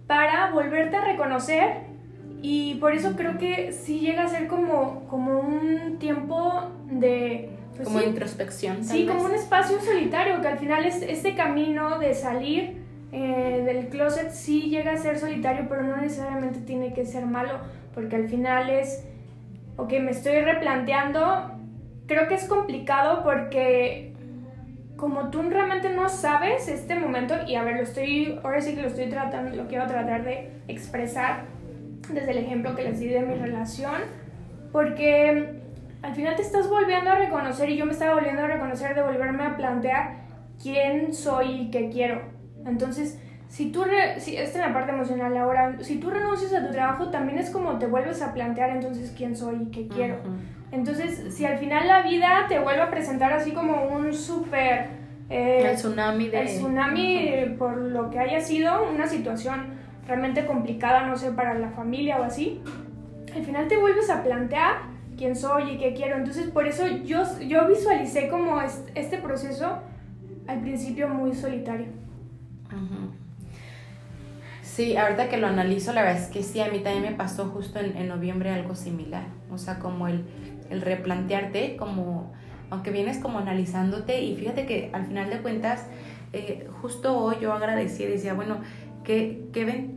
[0.08, 1.94] para volverte a reconocer
[2.42, 7.88] y por eso creo que sí llega a ser como, como un tiempo de pues
[7.88, 8.84] como introspección.
[8.84, 12.84] Sí, como un espacio solitario, que al final es este camino de salir
[13.16, 17.60] eh, del closet sí llega a ser solitario, pero no necesariamente tiene que ser malo,
[17.94, 19.06] porque al final es,
[19.78, 21.52] ok, me estoy replanteando,
[22.08, 24.16] creo que es complicado porque
[24.96, 28.82] como tú realmente no sabes este momento, y a ver, lo estoy, ahora sí que
[28.82, 31.46] lo estoy tratando, lo quiero tratar de expresar
[32.12, 34.02] desde el ejemplo que les di de mi relación,
[34.72, 35.62] porque
[36.04, 39.02] al final te estás volviendo a reconocer y yo me estaba volviendo a reconocer de
[39.02, 40.18] volverme a plantear
[40.62, 42.22] quién soy y qué quiero.
[42.66, 43.86] Entonces, si tú,
[44.18, 47.50] si, esta es la parte emocional ahora, si tú renuncias a tu trabajo, también es
[47.50, 50.18] como te vuelves a plantear entonces quién soy y qué quiero.
[50.72, 54.88] Entonces, si al final la vida te vuelve a presentar así como un súper...
[55.30, 56.42] Eh, el tsunami de...
[56.42, 61.70] El tsunami por lo que haya sido, una situación realmente complicada, no sé, para la
[61.70, 62.62] familia o así,
[63.34, 66.18] al final te vuelves a plantear quién soy y qué quiero.
[66.18, 69.80] Entonces, por eso yo, yo visualicé como este proceso
[70.48, 71.88] al principio muy solitario.
[74.62, 77.46] Sí, ahorita que lo analizo, la verdad es que sí, a mí también me pasó
[77.46, 79.26] justo en, noviembre algo similar.
[79.52, 80.26] O sea, como el,
[80.72, 82.34] el, replantearte, como,
[82.72, 85.86] aunque vienes como analizándote, y fíjate que al final de cuentas,
[86.34, 88.62] eh, justo hoy yo agradecí y decía, bueno,
[89.04, 89.92] qué, qué,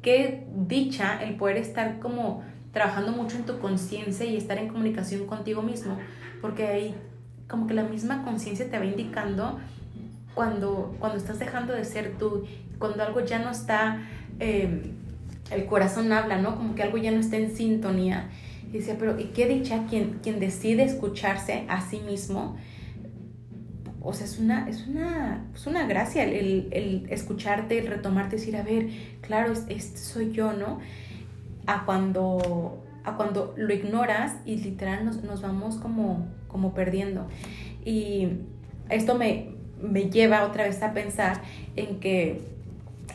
[0.00, 2.42] qué dicha el poder estar como
[2.72, 5.98] trabajando mucho en tu conciencia y estar en comunicación contigo mismo,
[6.40, 6.94] porque ahí
[7.48, 9.58] como que la misma conciencia te va indicando
[10.34, 12.46] cuando, cuando estás dejando de ser tú,
[12.78, 14.02] cuando algo ya no está,
[14.38, 14.82] em,
[15.50, 16.56] el corazón habla, ¿no?
[16.56, 18.30] Como que algo ya no está en sintonía.
[18.68, 22.56] Y decía, pero ¿y qué dicha quien, quien decide escucharse a sí mismo?
[24.00, 28.56] O sea, es una, es una, es una gracia el, el, escucharte, el retomarte, decir,
[28.56, 28.88] a ver,
[29.20, 30.80] claro, este soy yo, ¿no?
[31.66, 37.26] A cuando, a cuando lo ignoras y literal nos, nos vamos como, como perdiendo.
[37.84, 38.28] Y
[38.88, 41.42] esto me, me lleva otra vez a pensar
[41.76, 42.40] en que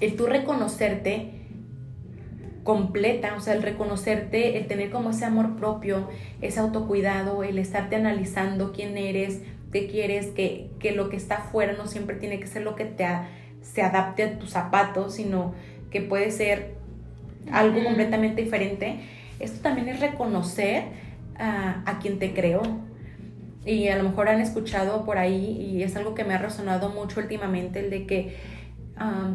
[0.02, 1.34] el tú reconocerte
[2.64, 6.10] completa, o sea, el reconocerte, el tener como ese amor propio,
[6.42, 11.74] ese autocuidado, el estarte analizando quién eres, qué quieres, que, que lo que está afuera
[11.78, 13.06] no siempre tiene que ser lo que te
[13.62, 15.54] se adapte a tus zapatos, sino
[15.92, 16.77] que puede ser
[17.52, 19.00] algo completamente diferente,
[19.40, 20.84] esto también es reconocer
[21.38, 22.62] a, quien te creó.
[23.66, 26.90] Y a lo mejor han escuchado por ahí, y es algo que me ha resonado
[26.90, 28.36] mucho últimamente, el de que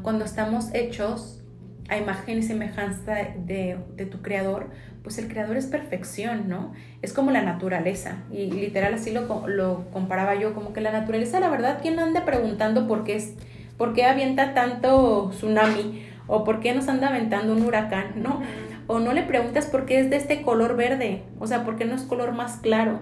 [0.02, 1.42] cuando estamos hechos
[1.88, 3.78] a imagen y semejanza de,
[4.10, 4.70] tu creador,
[5.02, 6.72] pues el creador es perfección, ¿no?
[7.02, 8.22] Es como la naturaleza.
[8.32, 12.24] Y literal así lo, lo comparaba yo, como que la naturaleza, la verdad, ¿quién anda
[12.24, 13.34] preguntando por qué, es,
[13.76, 16.11] por qué avienta tanto tsunami?
[16.26, 18.40] O por qué nos anda aventando un huracán, ¿no?
[18.86, 21.84] O no le preguntas por qué es de este color verde, o sea, por qué
[21.84, 23.00] no es color más claro.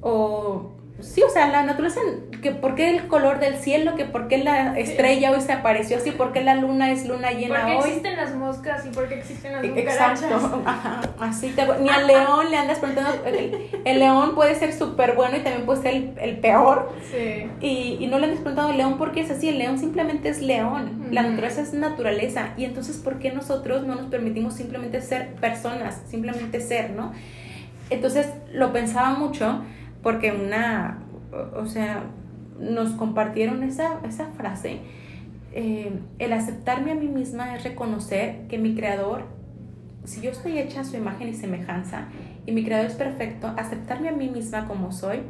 [0.00, 0.72] O
[1.04, 2.00] sí, o sea, la naturaleza,
[2.42, 5.96] que por qué el color del cielo, que por qué la estrella hoy se apareció
[5.98, 7.88] así, por qué la luna es luna llena ¿Por qué hoy.
[7.88, 10.22] existen las moscas y por qué existen las cucarachas?
[10.22, 14.72] Exacto, ajá, así te, ni al león le andas preguntando, el, el león puede ser
[14.72, 16.92] súper bueno y también puede ser el, el peor.
[17.10, 17.48] Sí.
[17.60, 20.28] Y, y no le andas preguntando al león por qué es así, el león simplemente
[20.28, 22.50] es león, la naturaleza es naturaleza.
[22.56, 27.12] Y entonces, ¿por qué nosotros no nos permitimos simplemente ser personas, simplemente ser, ¿no?
[27.90, 29.62] Entonces lo pensaba mucho
[30.04, 31.00] porque una,
[31.56, 32.04] o- sea,
[32.60, 34.78] nos compartieron esa, esa frase.
[35.56, 39.22] eh, el aceptarme a mí misma es reconocer que mi creador,
[40.04, 42.06] si yo estoy hecha a su imagen y semejanza
[42.46, 45.20] y mi creador es perfecto, aceptarme a mí misma como soy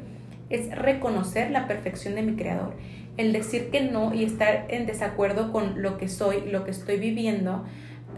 [0.50, 2.74] es reconocer la perfección de mi creador.
[3.16, 6.98] El decir que no y estar en desacuerdo con lo que soy, lo que estoy
[6.98, 7.64] viviendo,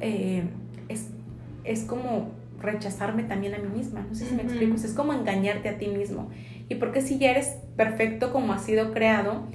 [0.01, 0.45] eh,
[0.88, 1.11] es,
[1.64, 4.07] es como rechazarme también a mí misma.
[4.09, 4.75] No sé si me explico.
[4.75, 6.31] O sea, es como engañarte a ti mismo.
[6.69, 9.47] Y porque si ya eres perfecto como has sido creado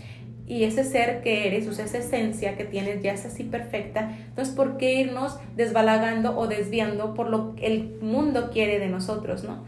[0.48, 4.12] y ese ser que eres, o sea, esa esencia que tienes ya es así perfecta,
[4.28, 9.44] entonces ¿por qué irnos desbalagando o desviando por lo que el mundo quiere de nosotros,
[9.44, 9.64] no?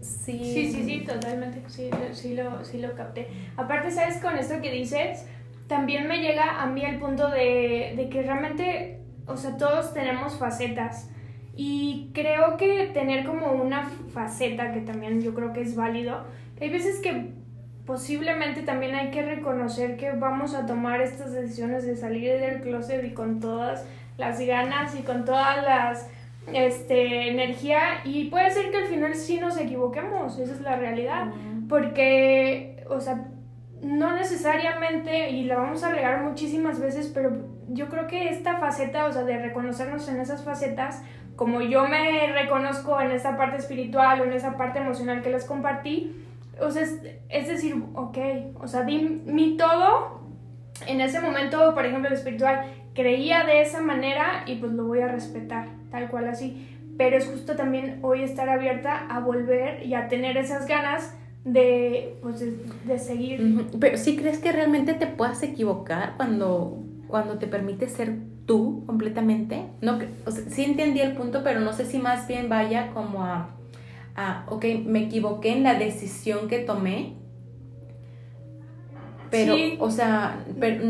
[0.00, 1.62] Sí, Sí, sí, sí, totalmente.
[1.68, 3.28] Sí, sí, lo, sí lo capté.
[3.56, 4.18] Aparte, ¿sabes?
[4.18, 5.26] Con esto que dices,
[5.66, 10.36] también me llega a mí el punto de, de que realmente, o sea, todos tenemos
[10.38, 11.10] facetas.
[11.56, 16.24] Y creo que tener como una faceta, que también yo creo que es válido,
[16.60, 17.32] hay veces que
[17.86, 23.04] posiblemente también hay que reconocer que vamos a tomar estas decisiones de salir del closet
[23.04, 23.86] y con todas
[24.16, 26.08] las ganas y con todas las
[26.52, 31.32] este, energía y puede ser que al final sí nos equivoquemos, esa es la realidad,
[31.68, 33.28] porque, o sea,
[33.82, 39.06] no necesariamente, y la vamos a regar muchísimas veces, pero yo creo que esta faceta,
[39.06, 41.02] o sea, de reconocernos en esas facetas,
[41.36, 45.44] como yo me reconozco en esa parte espiritual o en esa parte emocional que les
[45.44, 46.14] compartí,
[46.60, 48.18] o sea, es, es decir, ok,
[48.60, 50.20] o sea, di mi todo,
[50.86, 55.00] en ese momento, por ejemplo, el espiritual, creía de esa manera y pues lo voy
[55.00, 56.68] a respetar, tal cual así.
[56.96, 62.16] Pero es justo también hoy estar abierta a volver y a tener esas ganas de,
[62.22, 63.66] pues, de, de seguir.
[63.80, 68.12] Pero sí crees que realmente te puedas equivocar cuando, cuando te permites ser
[68.46, 69.64] tú completamente.
[69.80, 73.24] No, o sea, sí entendí el punto, pero no sé si más bien vaya como
[73.24, 73.48] a,
[74.16, 77.14] a, ok, me equivoqué en la decisión que tomé.
[79.30, 79.76] Pero, Sí.
[79.80, 80.84] o sea, pero,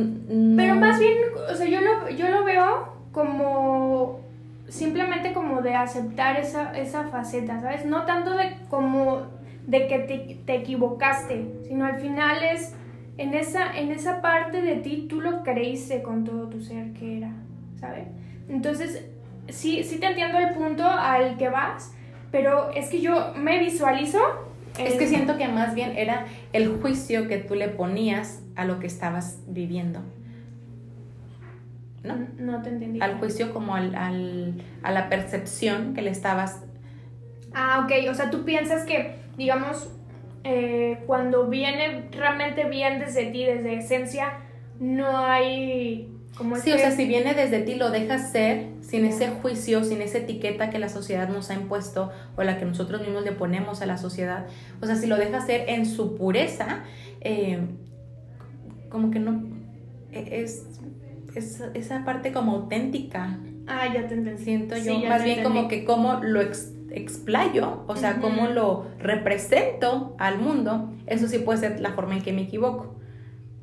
[0.56, 1.14] Pero más bien,
[1.50, 4.20] o sea, yo lo, yo lo veo como
[4.68, 7.86] simplemente como de aceptar esa, esa faceta, ¿sabes?
[7.86, 9.22] No tanto de como
[9.66, 12.74] de que te, te equivocaste, sino al final es
[13.18, 17.18] en esa, en esa parte de ti tú lo creíste con todo tu ser que
[17.18, 17.33] era,
[17.79, 18.09] ¿sabes?
[18.48, 19.05] Entonces,
[19.48, 21.94] sí, sí te entiendo el punto al que vas,
[22.31, 24.18] pero es que yo me visualizo.
[24.79, 28.81] Es que siento que más bien era el juicio que tú le ponías a lo
[28.81, 30.00] que estabas viviendo.
[32.03, 32.16] ¿No?
[32.38, 33.00] No te entendí.
[33.00, 36.62] Al juicio como al, al- a la percepción que le estabas...
[37.55, 38.11] Ah, ok.
[38.11, 39.90] O sea, tú piensas que, digamos,
[40.44, 44.35] eh, cuando viene realmente bien desde ti, desde esencia,
[44.78, 49.04] no hay como Sí, este- o sea, si viene desde ti, lo dejas ser sin
[49.07, 53.00] ese juicio, sin esa etiqueta que la sociedad nos ha impuesto o la que nosotros
[53.02, 54.46] mismos le ponemos a la sociedad.
[54.83, 56.85] O sea, si lo dejas ser en su pureza,
[57.20, 57.61] eh,
[58.90, 59.42] como que no...
[60.12, 60.66] e- Es,
[61.35, 64.44] es esa parte como auténtica, Ah, ya te entendí.
[64.44, 65.00] siento Sí, yo.
[65.00, 65.80] ya Más bien como entendí.
[65.80, 71.59] que cómo lo ex- explayo, o sea, cómo lo represento al mundo, eso sí puede
[71.59, 72.94] ser la forma en que me equivoco.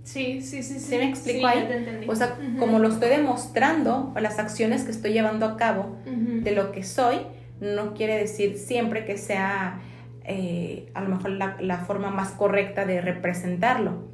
[0.03, 0.79] Sí, sí, sí, sí.
[0.79, 1.59] ¿Sí me explico Sí, ahí?
[1.61, 2.09] ya te entendí.
[2.09, 6.51] O sea, como lo estoy demostrando, o las acciones que estoy llevando a cabo de
[6.51, 7.17] lo que soy,
[7.59, 9.79] no quiere decir siempre que sea
[10.25, 14.09] eh, a lo mejor la, la forma más correcta de representarlo.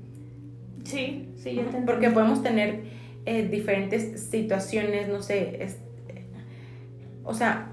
[0.84, 1.86] Sí, sí, ya te entendí.
[1.86, 2.82] Porque podemos tener
[3.26, 5.78] eh, diferentes situaciones, no sé, es-
[7.24, 7.72] o sea,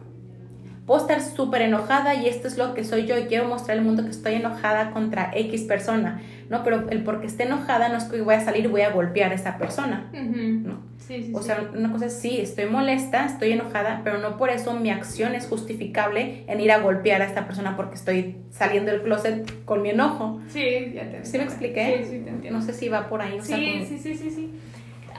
[0.87, 3.85] puedo estar súper enojada y esto es lo que soy yo y quiero mostrar al
[3.85, 6.21] mundo que estoy enojada contra X persona,
[6.51, 6.63] ¿no?
[6.63, 9.33] Pero el porque esté enojada no es que voy a salir y voy a golpear
[9.33, 10.11] a esa persona.
[10.13, 10.79] ¿no?
[10.99, 11.47] Sí, sí, O sí.
[11.47, 15.35] sea, una cosa es, sí, estoy molesta, estoy enojada, pero no por eso mi acción
[15.35, 19.83] es justificable en ir a golpear a esta persona porque estoy saliendo del closet con
[19.83, 20.41] mi enojo.
[20.49, 21.99] Sí, ya te ¿Sí me expliqué?
[22.05, 22.59] Sí, sí, te entiendo.
[22.59, 23.39] No sé si va por ahí.
[23.39, 24.55] o sea, Sí, como- sí, sí, sí, sí.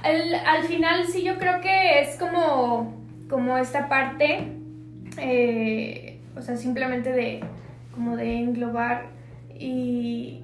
[0.04, 2.94] Al, al final sí yo creo que es como,
[3.30, 4.48] como esta parte,
[5.18, 7.42] eh, o sea, simplemente de,
[7.94, 9.08] como de englobar
[9.58, 10.44] y,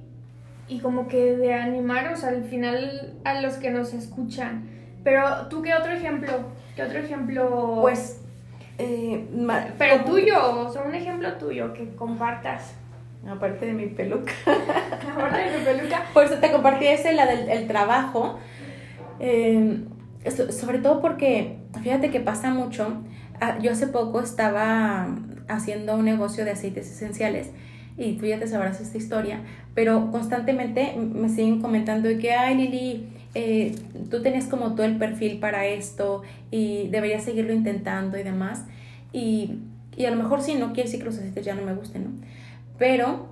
[0.68, 4.68] y como que de animar, o sea, al final a los que nos escuchan.
[5.04, 6.32] Pero tú, ¿qué otro ejemplo?
[6.76, 7.78] ¿Qué otro ejemplo?
[7.80, 8.22] Pues,
[8.78, 9.26] eh,
[9.78, 12.74] pero tuyo, o sea, un ejemplo tuyo que compartas.
[13.28, 14.32] Aparte de mi peluca.
[15.14, 16.02] Aparte de mi peluca.
[16.12, 18.38] Por eso te compartí ese, la del el trabajo.
[19.20, 19.84] Eh,
[20.50, 23.02] sobre todo porque, fíjate que pasa mucho.
[23.44, 25.16] Ah, yo hace poco estaba
[25.48, 27.50] haciendo un negocio de aceites esenciales
[27.98, 29.40] y tú ya te sabrás esta historia,
[29.74, 33.74] pero constantemente me siguen comentando que, ay Lili, eh,
[34.12, 36.22] tú tenías como todo el perfil para esto
[36.52, 38.64] y deberías seguirlo intentando y demás.
[39.12, 39.58] Y,
[39.96, 42.04] y a lo mejor sí, no quiere decir que los aceites ya no me gusten,
[42.04, 42.10] ¿no?
[42.78, 43.26] Pero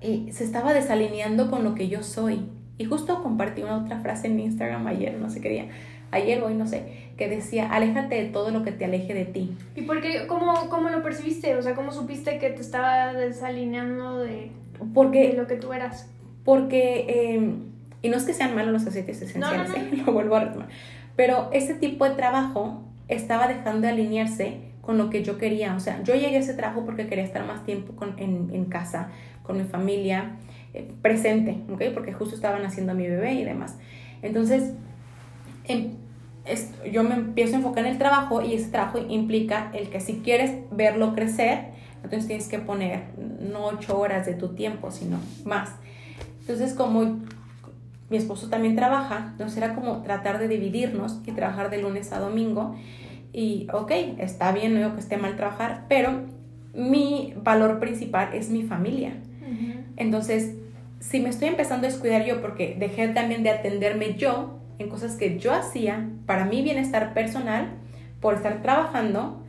[0.00, 2.46] eh, se estaba desalineando con lo que yo soy.
[2.78, 5.68] Y justo compartí una otra frase en Instagram ayer, no sé qué día,
[6.10, 9.24] ayer o hoy, no sé, que decía, aléjate de todo lo que te aleje de
[9.24, 9.56] ti.
[9.76, 11.56] ¿Y por qué, cómo, cómo lo percibiste?
[11.56, 14.50] O sea, ¿cómo supiste que te estaba desalineando de,
[14.94, 16.10] porque, lo que tú eras?
[16.44, 17.54] Porque, eh,
[18.02, 20.02] y no es que sean malos los aceites esenciales, ¿eh?
[20.06, 20.68] lo vuelvo a retomar,
[21.16, 25.74] pero ese tipo de trabajo estaba dejando de alinearse con lo que yo quería.
[25.74, 28.64] O sea, yo llegué a ese trabajo porque quería estar más tiempo con, en, en,
[28.66, 29.08] casa,
[29.42, 30.32] con mi familia,
[30.74, 31.82] eh, presente, ¿ok?
[31.94, 33.76] Porque justo estaban haciendo a mi bebé y demás.
[34.22, 34.72] Entonces,
[35.64, 35.90] em,
[36.90, 40.20] yo me empiezo a enfocar en el trabajo y ese trabajo implica el que si
[40.20, 43.04] quieres verlo crecer, entonces tienes que poner
[43.40, 45.70] no ocho horas de tu tiempo, sino más.
[46.40, 47.20] Entonces, como
[48.10, 52.18] mi esposo también trabaja, entonces era como tratar de dividirnos y trabajar de lunes a
[52.18, 52.74] domingo.
[53.32, 56.22] Y ok, está bien, no digo que esté mal trabajar, pero
[56.74, 59.14] mi valor principal es mi familia.
[59.96, 60.56] Entonces,
[61.02, 65.16] si me estoy empezando a descuidar yo porque dejé también de atenderme yo en cosas
[65.16, 67.72] que yo hacía para mi bienestar personal,
[68.20, 69.42] por estar trabajando,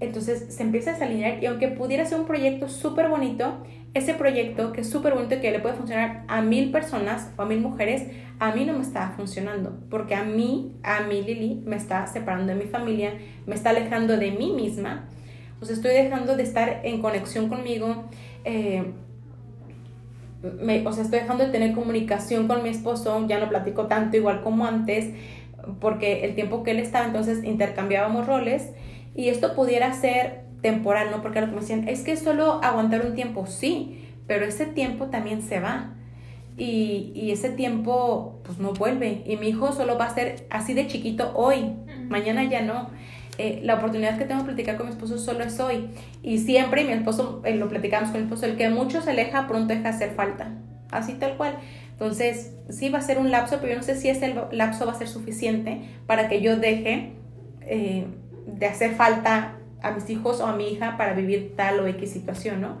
[0.00, 4.72] entonces se empieza a desalinear y aunque pudiera ser un proyecto súper bonito, ese proyecto
[4.72, 8.08] que es súper bonito que le puede funcionar a mil personas o a mil mujeres,
[8.40, 12.52] a mí no me está funcionando, porque a mí, a mí Lili, me está separando
[12.52, 13.14] de mi familia,
[13.46, 15.08] me está alejando de mí misma,
[15.64, 18.04] sea, estoy dejando de estar en conexión conmigo,
[18.44, 18.84] eh,
[20.42, 24.16] me, o sea, estoy dejando de tener comunicación con mi esposo, ya no platico tanto
[24.16, 25.12] igual como antes,
[25.80, 28.70] porque el tiempo que él estaba, entonces intercambiábamos roles,
[29.14, 31.22] y esto pudiera ser temporal, ¿no?
[31.22, 35.06] Porque lo que me decían, es que solo aguantar un tiempo, sí, pero ese tiempo
[35.06, 35.94] también se va.
[36.56, 39.22] Y, y, ese tiempo pues no vuelve.
[39.24, 41.72] Y mi hijo solo va a ser así de chiquito hoy,
[42.08, 42.90] mañana ya no.
[43.38, 45.90] Eh, la oportunidad que tengo de platicar con mi esposo solo es hoy.
[46.22, 49.46] Y siempre mi esposo, eh, lo platicamos con mi esposo, el que mucho se aleja
[49.46, 50.50] pronto deja de hacer falta.
[50.90, 51.56] Así tal cual.
[51.92, 54.92] Entonces, sí va a ser un lapso, pero yo no sé si ese lapso va
[54.92, 57.12] a ser suficiente para que yo deje
[57.62, 58.06] eh,
[58.46, 62.10] de hacer falta a mis hijos o a mi hija para vivir tal o X
[62.10, 62.78] situación, ¿no?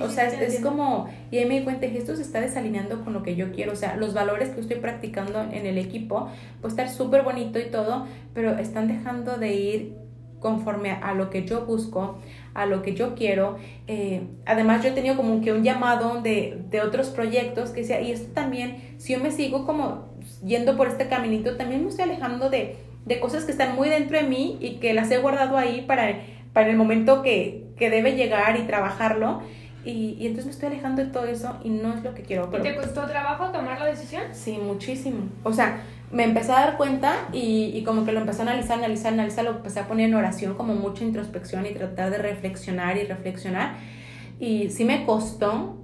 [0.00, 3.12] O sea, es, como, y ahí me di cuenta que esto se está desalineando con
[3.12, 6.28] lo que yo quiero, o sea, los valores que estoy practicando en el equipo,
[6.60, 9.94] pues estar súper bonito y todo, pero están dejando de ir
[10.40, 12.18] conforme a lo que yo busco,
[12.54, 13.56] a lo que yo quiero.
[13.86, 18.00] Eh, además, yo he tenido como que un llamado de, de otros proyectos que sea,
[18.00, 20.08] y esto también, si yo me sigo como
[20.44, 24.18] yendo por este caminito, también me estoy alejando de, de cosas que están muy dentro
[24.18, 26.20] de mí y que las he guardado ahí para,
[26.52, 29.42] para el momento que, que debe llegar y trabajarlo.
[29.88, 32.50] Y, y, entonces me estoy alejando de todo eso y no es lo que quiero.
[32.50, 32.62] Pero...
[32.62, 34.22] ¿Y te costó trabajo tomar la decisión?
[34.32, 35.28] Sí, muchísimo.
[35.44, 35.80] O sea,
[36.12, 39.44] me empecé a dar cuenta y, y, como que lo empecé a analizar, analizar, analizar,
[39.44, 43.76] lo empecé a poner en oración como mucha introspección y tratar de reflexionar y reflexionar.
[44.38, 45.78] Y sí me costó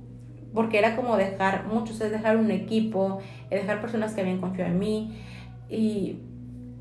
[0.52, 4.78] porque era como dejar muchos, es dejar un equipo, dejar personas que habían confiado en
[4.78, 5.18] mí.
[5.70, 6.18] Y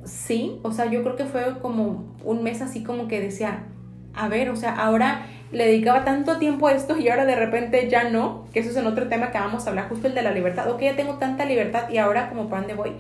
[0.04, 3.68] sí, o sea, yo creo que fue como un mes así como que decía,
[4.16, 7.88] a ver, o sea, ahora le dedicaba tanto tiempo a esto y ahora de repente
[7.90, 10.24] ya no, que eso es en otro tema que vamos a hablar, justo el de
[10.24, 12.94] la libertad, ok, ya tengo tanta libertad y ahora como para dónde voy,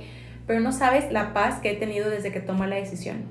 [0.45, 3.23] pero no sabes la paz que he tenido desde que tomé la decisión.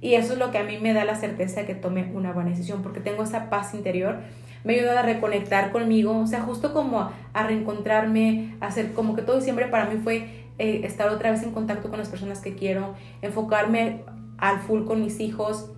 [0.00, 2.32] Y eso es lo que a mí me da la certeza de que tome una
[2.32, 4.18] buena decisión, porque tengo esa paz interior,
[4.62, 9.22] me ayuda a reconectar conmigo, o sea, justo como a reencontrarme, a hacer como que
[9.22, 12.54] todo diciembre para mí fue eh, estar otra vez en contacto con las personas que
[12.54, 14.04] quiero, enfocarme
[14.38, 15.70] al full con mis hijos.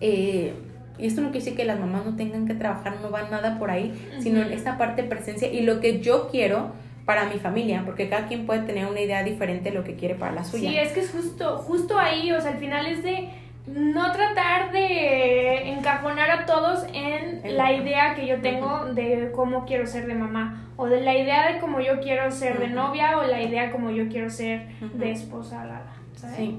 [0.00, 0.54] Eh,
[0.98, 3.58] y esto no quiere decir que las mamás no tengan que trabajar, no va nada
[3.58, 6.72] por ahí, sino en esta parte de presencia y lo que yo quiero
[7.04, 10.14] para mi familia, porque cada quien puede tener una idea diferente de lo que quiere
[10.14, 10.68] para la suya.
[10.68, 13.30] Sí, es que es justo, justo ahí, o sea, al final es de
[13.66, 19.86] no tratar de encajonar a todos en la idea que yo tengo de cómo quiero
[19.86, 23.24] ser de mamá o de la idea de cómo yo quiero ser de novia o
[23.24, 25.64] la idea como yo quiero ser de esposa,
[26.14, 26.36] ¿sabes?
[26.36, 26.58] Sí.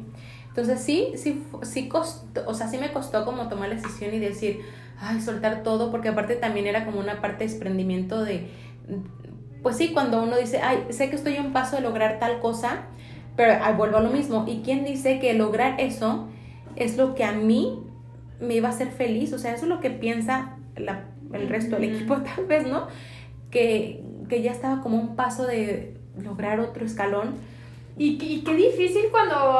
[0.59, 4.19] Entonces sí, sí, sí costó, o sea, sí me costó como tomar la decisión y
[4.19, 4.59] decir,
[4.99, 8.49] ay, soltar todo, porque aparte también era como una parte de desprendimiento de,
[9.63, 12.41] pues sí, cuando uno dice, ay, sé que estoy a un paso de lograr tal
[12.41, 12.87] cosa,
[13.37, 14.43] pero ay, vuelvo a lo mismo.
[14.49, 16.27] ¿Y quién dice que lograr eso
[16.75, 17.79] es lo que a mí
[18.41, 19.31] me iba a hacer feliz?
[19.31, 22.87] O sea, eso es lo que piensa la, el resto del equipo tal vez, ¿no?
[23.49, 27.35] Que, que ya estaba como un paso de lograr otro escalón
[28.01, 29.59] y, qué difícil cuando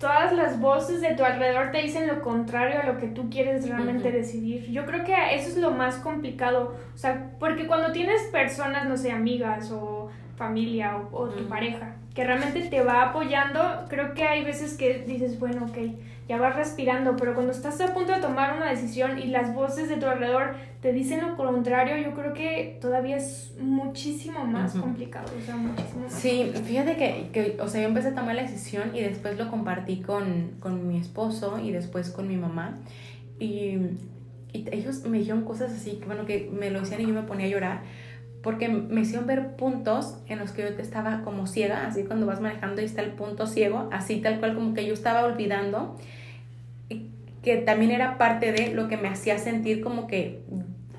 [0.00, 3.68] todas las voces de tu alrededor te dicen lo contrario a lo que tú quieres
[3.68, 4.70] realmente decidir.
[4.70, 6.74] Yo creo que eso es lo más complicado.
[6.94, 12.24] O sea, porque cuando tienes personas, no sé, amigas o familia o, tu pareja, que
[12.24, 15.76] realmente te va apoyando, creo que hay veces que dices, bueno, ok,
[16.28, 19.88] ya vas respirando, pero cuando estás a punto de tomar una decisión y las voces
[19.88, 25.26] de tu alrededor te dicen lo contrario, yo creo que todavía es muchísimo más complicado,
[25.40, 28.42] o sea, muchísimo más Sí, fíjate que, que, o sea, yo empecé a tomar la
[28.42, 32.78] decisión y después lo compartí con, con mi esposo y después con mi mamá.
[33.38, 33.78] Y,
[34.52, 37.22] y ellos me dijeron cosas así, que bueno, que me lo decían y yo me
[37.22, 37.82] ponía a llorar
[38.46, 42.40] porque me hicieron ver puntos en los que yo estaba como ciega, así cuando vas
[42.40, 45.98] manejando y está el punto ciego, así tal cual como que yo estaba olvidando,
[47.42, 50.44] que también era parte de lo que me hacía sentir como que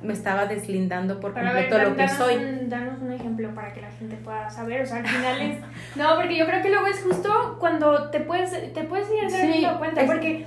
[0.03, 2.35] me estaba deslindando por completo lo que soy.
[2.63, 5.59] danos un ejemplo para que la gente pueda saber, o sea, al final es...
[5.95, 9.79] no, porque yo creo que luego es justo cuando te puedes, te puedes ir dando
[9.79, 10.45] cuenta, porque,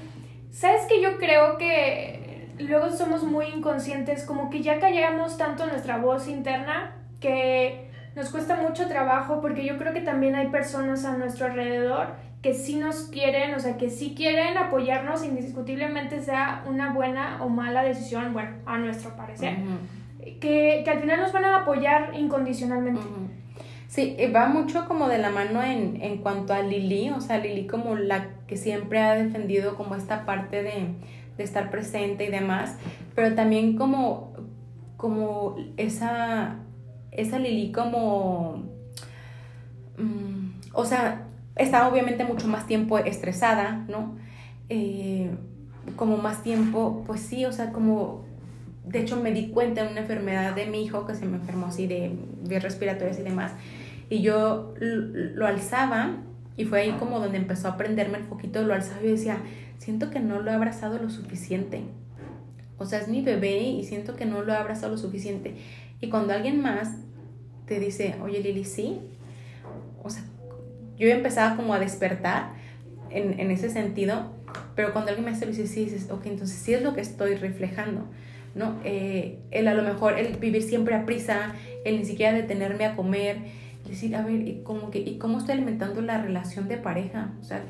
[0.51, 2.19] ¿sabes que Yo creo que
[2.62, 8.56] luego somos muy inconscientes, como que ya callamos tanto nuestra voz interna que nos cuesta
[8.56, 12.08] mucho trabajo porque yo creo que también hay personas a nuestro alrededor
[12.42, 17.48] que sí nos quieren, o sea, que sí quieren apoyarnos indiscutiblemente sea una buena o
[17.48, 19.58] mala decisión, bueno, a nuestro parecer,
[20.40, 23.02] que, que, al final nos van a apoyar incondicionalmente.
[23.88, 27.66] Sí, va mucho como de la mano en, en cuanto a Lili, o sea, Lili
[27.66, 30.94] como la que siempre ha defendido como esta parte de
[31.41, 32.76] de estar presente y demás,
[33.14, 34.34] pero también como,
[34.97, 36.57] como esa,
[37.11, 38.64] esa Lili como,
[39.97, 41.26] mm, o sea,
[41.57, 44.16] estaba obviamente mucho más tiempo estresada, ¿no?
[44.68, 45.30] Eh,
[45.97, 48.24] como más tiempo, pues sí, o sea, como,
[48.84, 51.66] de hecho me di cuenta en una enfermedad de mi hijo que se me enfermó
[51.66, 52.12] así de
[52.47, 53.53] vías respiratorias y demás,
[54.11, 56.18] y yo lo alzaba
[56.59, 59.38] y fue ahí como donde empezó a prenderme el poquito, lo alzaba y decía,
[59.80, 61.80] siento que no lo he abrazado lo suficiente.
[62.76, 65.54] O sea, es mi bebé y siento que no lo he abrazado lo suficiente.
[66.02, 66.96] Y cuando alguien más
[67.66, 68.98] te dice, oye Lili, sí,
[70.02, 70.22] o sea,
[70.98, 72.52] yo empezaba como a despertar
[73.08, 74.32] en, en ese sentido,
[74.76, 77.00] pero cuando alguien me hace lo dice, sí, dices, ok, entonces sí es lo que
[77.00, 78.04] estoy reflejando,
[78.54, 78.76] ¿no?
[78.84, 81.54] Eh, el a lo mejor, el vivir siempre a prisa,
[81.86, 83.38] el ni siquiera detenerme a comer,
[83.88, 87.32] decir, a ver, ¿y cómo, que, ¿y cómo estoy alimentando la relación de pareja?
[87.40, 87.62] O sea,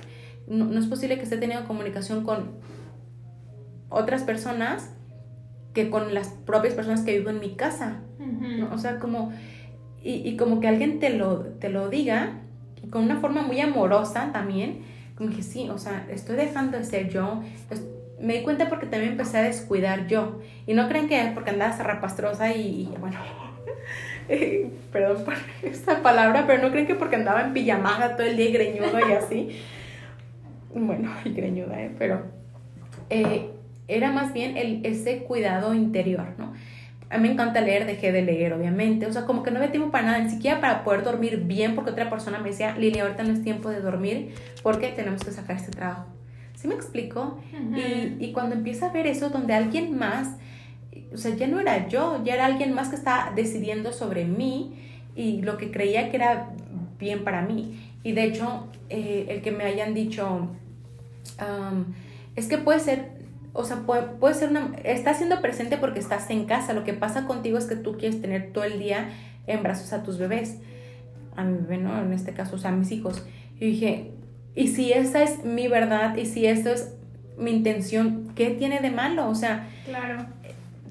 [0.50, 2.50] no, es posible que esté teniendo comunicación con
[3.88, 4.90] otras personas
[5.72, 8.00] que con las propias personas que vivo en mi casa.
[8.72, 9.32] O sea, como,
[10.02, 12.40] y, como que alguien te lo, te lo diga,
[12.90, 14.82] con una forma muy amorosa también,
[15.16, 17.42] como que sí, o sea, estoy dejando de ser yo.
[18.20, 20.40] me di cuenta porque también empecé a descuidar yo.
[20.66, 23.18] Y no creen que es porque andaba zarrapastrosa y, y bueno,
[24.92, 28.48] perdón por esta palabra, pero no creen que porque andaba en pijamada todo el día
[28.48, 29.60] y greñudo y así
[30.74, 31.94] bueno, y greñuda, ¿eh?
[31.98, 32.22] pero
[33.08, 33.50] eh,
[33.88, 36.52] era más bien el, ese cuidado interior, ¿no?
[37.10, 39.04] A mí me encanta leer, dejé de leer, obviamente.
[39.06, 41.74] O sea, como que no había tiempo para nada, ni siquiera para poder dormir bien,
[41.74, 45.32] porque otra persona me decía, Lili, ahorita no es tiempo de dormir porque tenemos que
[45.32, 46.06] sacar este trabajo.
[46.54, 47.40] ¿Sí me explico?
[47.74, 50.36] y, y, cuando empieza a ver eso, donde alguien más,
[51.12, 54.74] o sea, ya no era yo, ya era alguien más que estaba decidiendo sobre mí
[55.16, 56.50] y lo que creía que era
[56.98, 57.90] bien para mí.
[58.02, 60.48] Y de hecho, eh, el que me hayan dicho,
[62.36, 63.12] es que puede ser,
[63.52, 66.92] o sea, puede, puede ser una, estás siendo presente porque estás en casa, lo que
[66.92, 69.08] pasa contigo es que tú quieres tener todo el día
[69.46, 70.58] en brazos a tus bebés,
[71.36, 72.00] a mi bebé, ¿no?
[72.00, 73.24] En este caso, o sea, a mis hijos.
[73.58, 74.12] Y dije,
[74.54, 76.94] y si esa es mi verdad y si esto es
[77.38, 79.28] mi intención, ¿qué tiene de malo?
[79.28, 80.26] O sea, claro.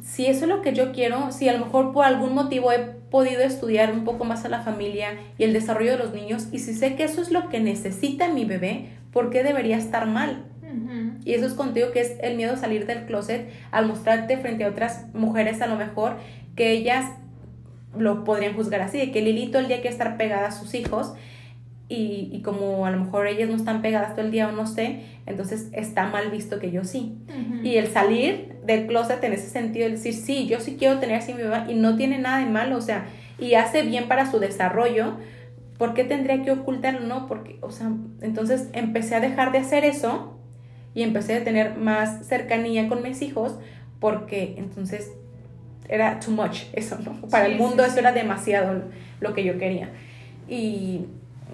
[0.03, 2.79] si eso es lo que yo quiero, si a lo mejor por algún motivo he
[2.79, 6.59] podido estudiar un poco más a la familia y el desarrollo de los niños y
[6.59, 10.45] si sé que eso es lo que necesita mi bebé, ¿por qué debería estar mal?
[11.25, 14.63] Y eso es contigo que es el miedo a salir del closet al mostrarte frente
[14.63, 16.17] a otras mujeres a lo mejor
[16.55, 17.05] que ellas
[17.97, 21.13] lo podrían juzgar así, de que Lilito el día quiere estar pegada a sus hijos
[21.87, 24.67] y, y, como a lo mejor ellas no están pegadas todo el día o no
[24.67, 27.17] sé, entonces está mal visto que yo sí.
[27.63, 31.15] Y el salir del closet en ese sentido, el decir, sí, yo sí quiero tener
[31.15, 33.05] así mi bebé y no tiene nada de malo, o sea,
[33.39, 35.13] y hace bien para su desarrollo,
[35.79, 36.99] ¿por qué tendría que ocultarlo?
[37.07, 37.89] No, porque, o sea,
[38.21, 40.37] entonces empecé a dejar de hacer eso
[40.93, 43.57] y empecé a tener más cercanía con mis hijos
[43.99, 45.11] porque entonces
[45.87, 47.27] era too much eso, ¿no?
[47.29, 48.83] Para el mundo eso era demasiado
[49.21, 49.89] lo que yo quería.
[50.49, 51.05] Y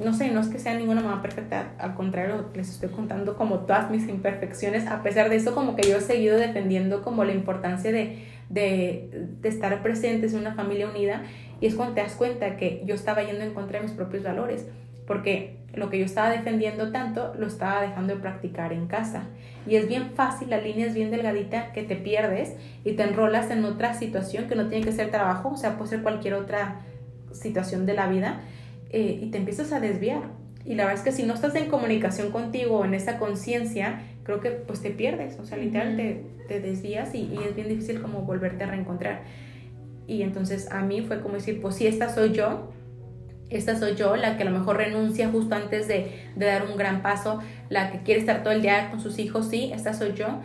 [0.03, 3.59] no sé, no es que sea ninguna mamá perfecta, al contrario, les estoy contando como
[3.59, 7.33] todas mis imperfecciones, a pesar de eso como que yo he seguido defendiendo como la
[7.33, 11.23] importancia de, de, de estar presentes en una familia unida.
[11.61, 14.23] Y es cuando te das cuenta que yo estaba yendo en contra de mis propios
[14.23, 14.67] valores,
[15.07, 19.23] porque lo que yo estaba defendiendo tanto lo estaba dejando de practicar en casa.
[19.67, 23.51] Y es bien fácil, la línea es bien delgadita que te pierdes y te enrolas
[23.51, 26.81] en otra situación que no tiene que ser trabajo, o sea, puede ser cualquier otra
[27.31, 28.41] situación de la vida
[28.89, 30.21] eh, y te empiezas a desviar.
[30.65, 34.39] Y la verdad es que si no estás en comunicación contigo, en esa conciencia, creo
[34.39, 38.01] que pues te pierdes, o sea, literal te, te desvías y, y, es bien difícil
[38.01, 39.21] como volverte a reencontrar.
[40.07, 42.71] Y entonces a mí fue como decir, pues si esta soy yo,
[43.49, 46.77] esta soy yo, la que a lo mejor renuncia justo antes de, de, dar un
[46.77, 47.39] gran paso,
[47.69, 50.39] la que quiere estar todo el día con sus hijos, sí, esta soy yo.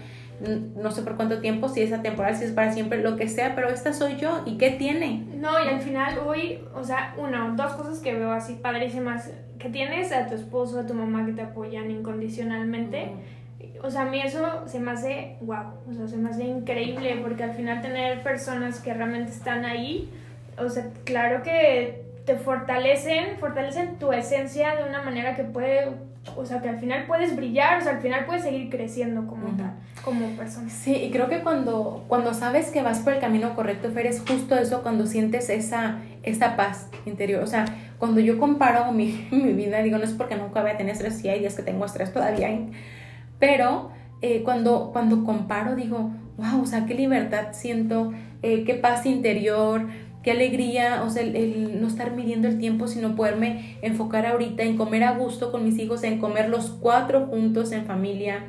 [0.74, 3.54] No sé por cuánto tiempo, si es temporal, si es para siempre, lo que sea,
[3.54, 4.42] pero esta soy yo.
[4.46, 5.26] ¿Y qué tiene?
[5.36, 9.68] No, y al final hoy, o sea, una, dos cosas que veo así padrísimas, que
[9.68, 13.10] tienes a tu esposo, a tu mamá que te apoyan incondicionalmente.
[13.82, 17.18] O sea, a mí eso se me hace wow, o sea, se me hace increíble
[17.22, 20.10] porque al final tener personas que realmente están ahí,
[20.58, 25.88] o sea, claro que te fortalecen, fortalecen tu esencia de una manera que puede,
[26.36, 29.56] o sea, que al final puedes brillar, o sea, al final puedes seguir creciendo como
[29.56, 29.72] tal,
[30.04, 30.68] como persona.
[30.68, 34.20] Sí, y creo que cuando, cuando sabes que vas por el camino correcto, Fer, es
[34.20, 37.64] justo eso, cuando sientes esa, esa paz interior, o sea,
[37.98, 41.18] cuando yo comparo mi, mi vida, digo, no es porque nunca voy a tener estrés,
[41.18, 42.50] sí hay días que tengo estrés todavía,
[43.40, 43.90] pero
[44.22, 48.12] eh, cuando, cuando comparo digo, wow, o sea, qué libertad siento,
[48.42, 49.88] eh, qué paz interior,
[50.22, 54.76] qué alegría, o sea, el, no estar midiendo el tiempo, sino poderme enfocar ahorita en
[54.76, 58.44] comer a gusto con mis hijos, en comer los cuatro juntos en familia,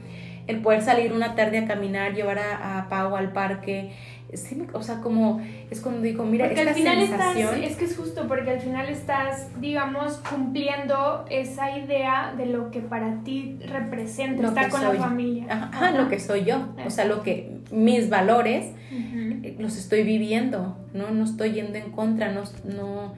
[0.48, 3.92] el poder salir una tarde a caminar, llevar a, a Pau al parque,
[4.34, 7.56] sí, o sea, como es cuando digo, mira, porque esta al final sensación...
[7.56, 12.72] estás, es que es justo porque al final estás, digamos, cumpliendo esa idea de lo
[12.72, 14.98] que para ti representa Lo estar con soy.
[14.98, 15.46] la familia.
[15.50, 19.40] Ajá, ajá, lo que soy yo, o sea, lo que mis valores Ujú.
[19.44, 21.12] eh, los estoy viviendo, ¿no?
[21.12, 23.14] No estoy yendo en contra, no, no,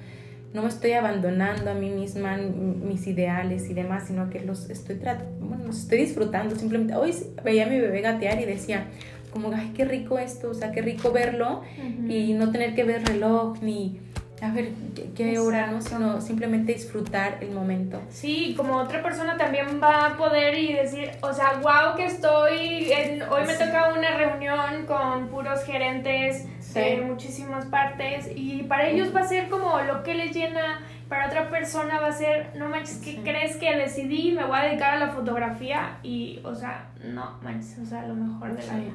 [0.54, 5.00] no me estoy abandonando a mí misma, mis ideales y demás, sino que los estoy,
[5.40, 6.56] bueno, los estoy disfrutando.
[6.56, 8.86] Simplemente, hoy veía a mi bebé gatear y decía,
[9.34, 12.08] como, ay, qué rico esto, o sea, qué rico verlo Ujú.
[12.12, 14.00] y no tener que ver reloj ni,
[14.42, 15.82] a ver, qué, qué hora, ¿no?
[15.82, 18.02] Sino simplemente disfrutar el momento.
[18.10, 22.92] Sí, como otra persona también va a poder y decir, o sea, wow que estoy,
[22.92, 23.64] en- hoy me Sí.
[23.66, 26.80] toca una reunión con puros gerentes Sí.
[26.80, 31.28] de muchísimas partes y para ellos va a ser como lo que les llena, para
[31.28, 33.20] otra persona va a ser, no manches, ¿qué Sí.
[33.24, 34.32] crees que decidí?
[34.32, 38.16] Me voy a dedicar a la fotografía y, o sea, no manches, o sea, lo
[38.16, 38.94] mejor de la vida.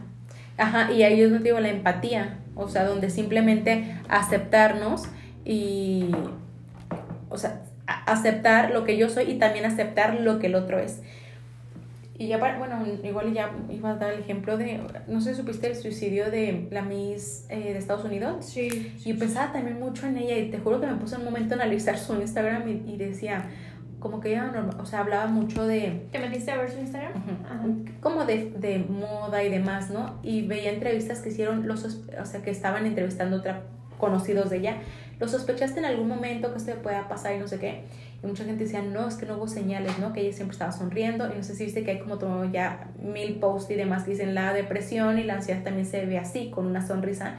[0.58, 5.08] Ajá, y ahí yo no digo la empatía, o sea, donde simplemente aceptarnos
[5.44, 6.10] y,
[7.28, 11.00] o sea, aceptar lo que yo soy y también aceptar lo que el otro es.
[12.20, 15.68] Y ya, para, bueno, igual ya iba a dar el ejemplo de, no sé, supiste
[15.68, 18.44] el suicidio de la Miss eh, de Estados Unidos.
[18.44, 18.92] Sí.
[19.04, 21.58] Y pensaba también mucho en ella y te juro que me puse un momento a
[21.58, 23.48] analizar su Instagram y, y decía,
[23.98, 27.12] como que ella, normal, o sea, hablaba mucho de, ¿Te metiste a ver su Instagram?
[27.44, 27.64] Ajá.
[28.00, 30.18] Como de, de moda y demás, ¿no?
[30.22, 33.62] Y veía entrevistas que hicieron los, o sea, que estaban entrevistando otra
[33.98, 34.76] conocidos de ella.
[35.18, 37.82] ¿Lo sospechaste en algún momento que esto pueda pasar y no sé qué?
[38.22, 40.12] Y mucha gente decía, no, es que no hubo señales, ¿no?
[40.12, 41.30] Que ella siempre estaba sonriendo.
[41.32, 44.12] Y no sé si viste que hay como todo ya mil posts y demás que
[44.12, 47.36] dicen la depresión y la ansiedad también se ve así, con una sonrisa.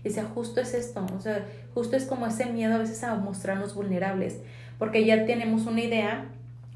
[0.00, 1.44] Y decía, justo es esto, o sea,
[1.74, 4.40] justo es como ese miedo a veces a mostrarnos vulnerables,
[4.80, 6.24] porque ya tenemos una idea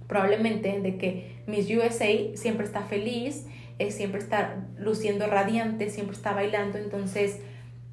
[0.07, 3.47] probablemente de que Miss USA siempre está feliz,
[3.79, 7.41] eh, siempre está luciendo radiante, siempre está bailando, entonces,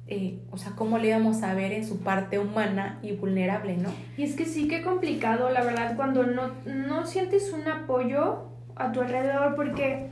[0.06, 3.88] eh, o sea, ¿cómo le íbamos a ver en su parte humana y vulnerable, no?
[4.18, 8.92] Y es que sí, qué complicado, la verdad, cuando no, no sientes un apoyo a
[8.92, 10.08] tu alrededor, porque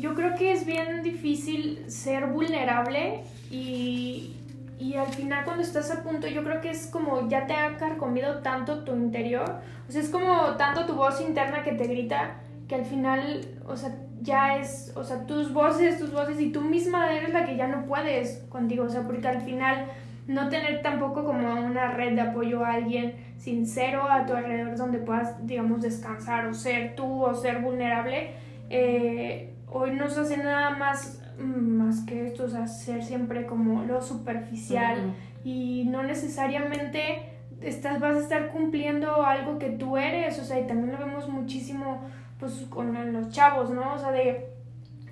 [0.00, 3.20] yo creo que es bien difícil ser vulnerable
[3.50, 4.34] y,
[4.78, 7.76] y al final cuando estás a punto, yo creo que es como ya te ha
[7.76, 12.36] carcomido tanto tu interior, o sea, es como tanto tu voz interna que te grita
[12.68, 16.60] que al final, o sea, ya es, o sea, tus voces, tus voces y tú
[16.60, 19.86] misma eres la que ya no puedes contigo, o sea, porque al final
[20.26, 24.98] no tener tampoco como una red de apoyo a alguien sincero a tu alrededor donde
[24.98, 28.32] puedas, digamos, descansar o ser tú o ser vulnerable,
[28.68, 33.84] eh, hoy no se hace nada más, más que esto, o sea, ser siempre como
[33.84, 35.14] lo superficial
[35.44, 40.66] y no necesariamente estás, vas a estar cumpliendo algo que tú eres, o sea, y
[40.66, 42.02] también lo vemos muchísimo
[42.38, 43.94] pues con los chavos, ¿no?
[43.94, 44.48] O sea, de,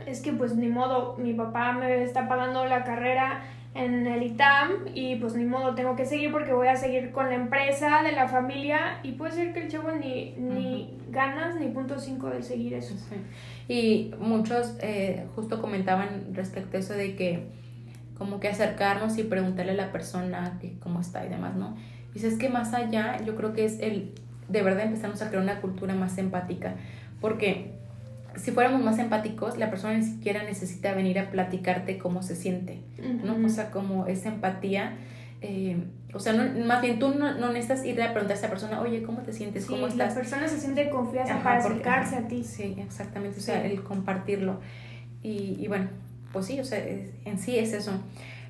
[0.07, 3.43] es que pues ni modo, mi papá me está pagando la carrera
[3.77, 7.29] en el ITAM y pues ni modo, tengo que seguir porque voy a seguir con
[7.29, 11.69] la empresa de la familia y puede ser que el chavo ni, ni ganas ni
[11.69, 12.95] punto cinco de seguir eso.
[12.97, 13.17] Sí.
[13.69, 17.49] Y muchos eh, justo comentaban respecto a eso de que
[18.17, 21.77] como que acercarnos y preguntarle a la persona que cómo está y demás, ¿no?
[22.15, 24.13] Y es que más allá, yo creo que es el
[24.49, 26.75] de verdad empezamos a crear una cultura más empática,
[27.21, 27.73] porque
[28.37, 32.83] si fuéramos más empáticos, la persona ni siquiera necesita venir a platicarte cómo se siente,
[33.25, 33.45] ¿no?
[33.45, 34.97] O sea, como esa empatía,
[35.41, 35.77] eh,
[36.13, 38.81] o sea, no, más bien tú no, no, necesitas ir a preguntar a esa persona,
[38.81, 39.67] oye, ¿cómo te sientes?
[39.67, 40.11] ¿Cómo estás?
[40.11, 42.45] La persona se siente confianza para acercarse a ti.
[42.45, 44.61] Sí, exactamente, o sea, el compartirlo.
[45.23, 45.89] Y, y bueno,
[46.33, 47.93] pues sí, o sea, en sí es eso.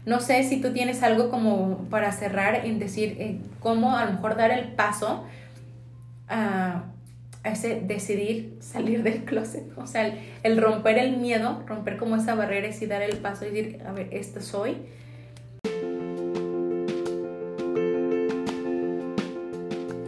[0.05, 4.13] No sé si tú tienes algo como para cerrar en decir eh, cómo a lo
[4.13, 5.25] mejor dar el paso
[6.29, 6.85] a,
[7.51, 12.69] ese decidir salir del closet, o sea, el, romper el miedo, romper como esa barrera
[12.81, 14.77] y dar el paso y decir, a ver, esto soy.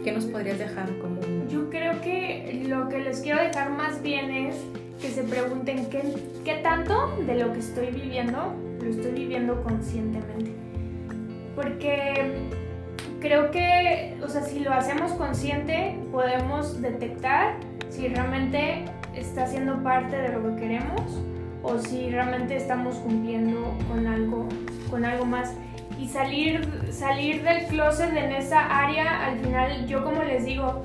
[0.03, 1.19] ¿Qué nos podrías dejar como?
[1.49, 4.55] Yo creo que lo que les quiero dejar más bien es
[5.01, 6.01] que se pregunten qué,
[6.43, 10.51] qué tanto de lo que estoy viviendo lo estoy viviendo conscientemente.
[11.55, 12.31] Porque
[13.19, 17.55] creo que, o sea, si lo hacemos consciente, podemos detectar
[17.89, 21.01] si realmente está siendo parte de lo que queremos
[21.61, 24.47] o si realmente estamos cumpliendo con algo,
[24.89, 25.53] con algo más.
[25.99, 30.83] Y salir, salir del closet en esa área, al final, yo como les digo,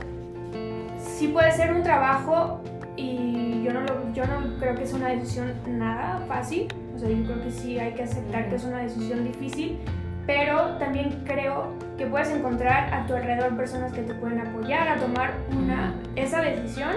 [0.98, 2.60] sí puede ser un trabajo
[2.96, 6.66] y yo no, lo, yo no creo que es una decisión nada fácil.
[6.96, 9.78] O sea, yo creo que sí hay que aceptar que es una decisión difícil,
[10.26, 14.96] pero también creo que puedes encontrar a tu alrededor personas que te pueden apoyar a
[14.96, 16.92] tomar una, esa decisión.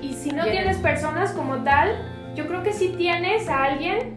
[0.00, 1.90] Y si no tienes personas como tal,
[2.34, 4.16] yo creo que sí tienes a alguien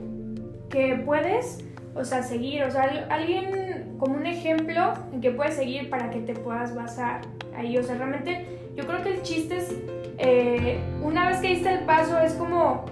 [0.70, 1.66] que puedes,
[1.96, 6.20] o sea, seguir, o sea, alguien como un ejemplo en que puedes seguir para que
[6.20, 7.22] te puedas basar
[7.56, 7.78] ahí.
[7.78, 9.76] O sea, realmente yo creo que el chiste es,
[10.18, 12.86] eh, una vez que diste el paso, es como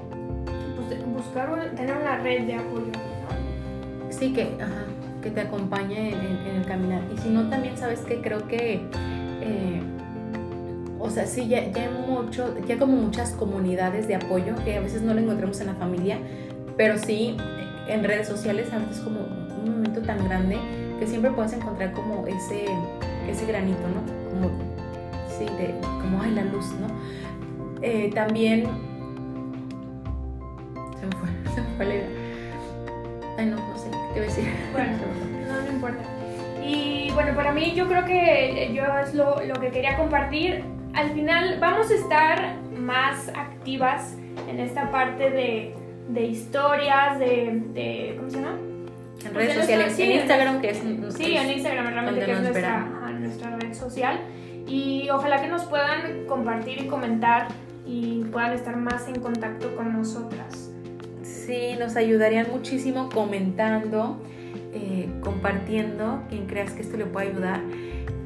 [0.75, 2.91] pues, buscar, tener una red de apoyo.
[4.09, 4.96] Sí, que, ajá
[5.27, 7.01] que te acompañe en, el caminar.
[7.13, 8.75] Y si no, también sabes que creo que,
[9.41, 9.81] eh,
[10.99, 15.01] o sea, sí, ya, ya, mucho, ya como muchas comunidades de apoyo que a veces
[15.01, 16.17] no lo encontramos en la familia,
[16.77, 17.35] pero sí
[17.87, 19.19] en redes sociales a veces es como
[19.63, 20.57] un momento tan grande
[20.97, 22.65] que siempre puedes encontrar como ese,
[23.29, 24.29] ese granito, ¿no?
[24.29, 24.49] Como,
[25.37, 26.87] sí, de, como, hay la luz, ¿no?
[27.81, 28.63] Eh, también,
[30.99, 32.16] se me fue, se me fue la idea.
[33.37, 34.53] Ay, no, no sé, ¿qué te voy a decir?
[34.73, 34.91] Bueno,
[35.47, 35.99] no, no importa.
[36.63, 40.63] Y bueno, para mí yo creo que yo es lo, lo que quería compartir.
[40.93, 44.15] Al final vamos a estar más activas
[44.49, 45.75] en esta parte de,
[46.09, 48.57] de historias, de, de, ¿Cómo se llama?
[49.25, 50.77] En redes pues sociales, en Instagram, que es.
[51.15, 52.79] Sí, en Instagram, realmente, que es nuestra,
[53.19, 54.19] nuestra red social.
[54.67, 57.47] Y ojalá que nos puedan compartir y comentar
[57.85, 60.66] y puedan estar más en contacto con nosotras.
[61.47, 64.17] Sí, nos ayudarían muchísimo comentando,
[64.73, 67.61] eh, compartiendo, quien creas que esto le pueda ayudar,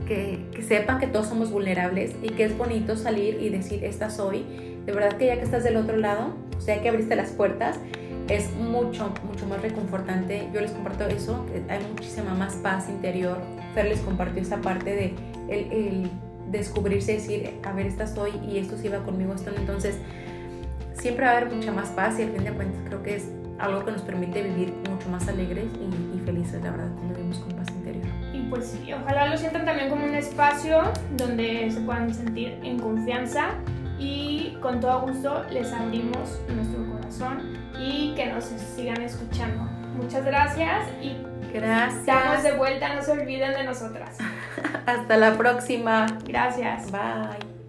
[0.07, 4.09] que, que, sepan que todos somos vulnerables y que es bonito salir y decir, esta
[4.09, 4.43] soy.
[4.87, 7.77] De verdad que ya que estás del otro lado, o sea que abriste las puertas,
[8.27, 10.47] es mucho, mucho más reconfortante.
[10.51, 13.37] Yo les comparto eso, hay muchísima más paz interior.
[13.75, 15.13] Fer les compartió esa parte de
[15.47, 16.11] el, el
[16.49, 19.51] descubrirse, decir, a ver, esta soy y esto sí va conmigo, esto.
[19.55, 19.95] Entonces,
[21.01, 23.27] siempre va a haber mucha más paz y al fin de cuentas creo que es
[23.57, 27.53] algo que nos permite vivir mucho más alegres y, felices, la verdad, cuando vivimos con
[27.53, 28.05] paz interior.
[28.31, 30.83] Y pues ojalá lo sientan también como un espacio
[31.17, 33.49] donde se puedan sentir en confianza
[33.97, 39.63] y con todo gusto les abrimos nuestro corazón y que nos sigan escuchando.
[39.95, 41.17] Muchas gracias y
[41.51, 42.07] gracias.
[42.07, 44.17] Estamos de vuelta, no se olviden de nosotras.
[44.85, 46.05] Hasta la próxima.
[46.27, 46.91] Gracias.
[46.91, 47.60] Bye.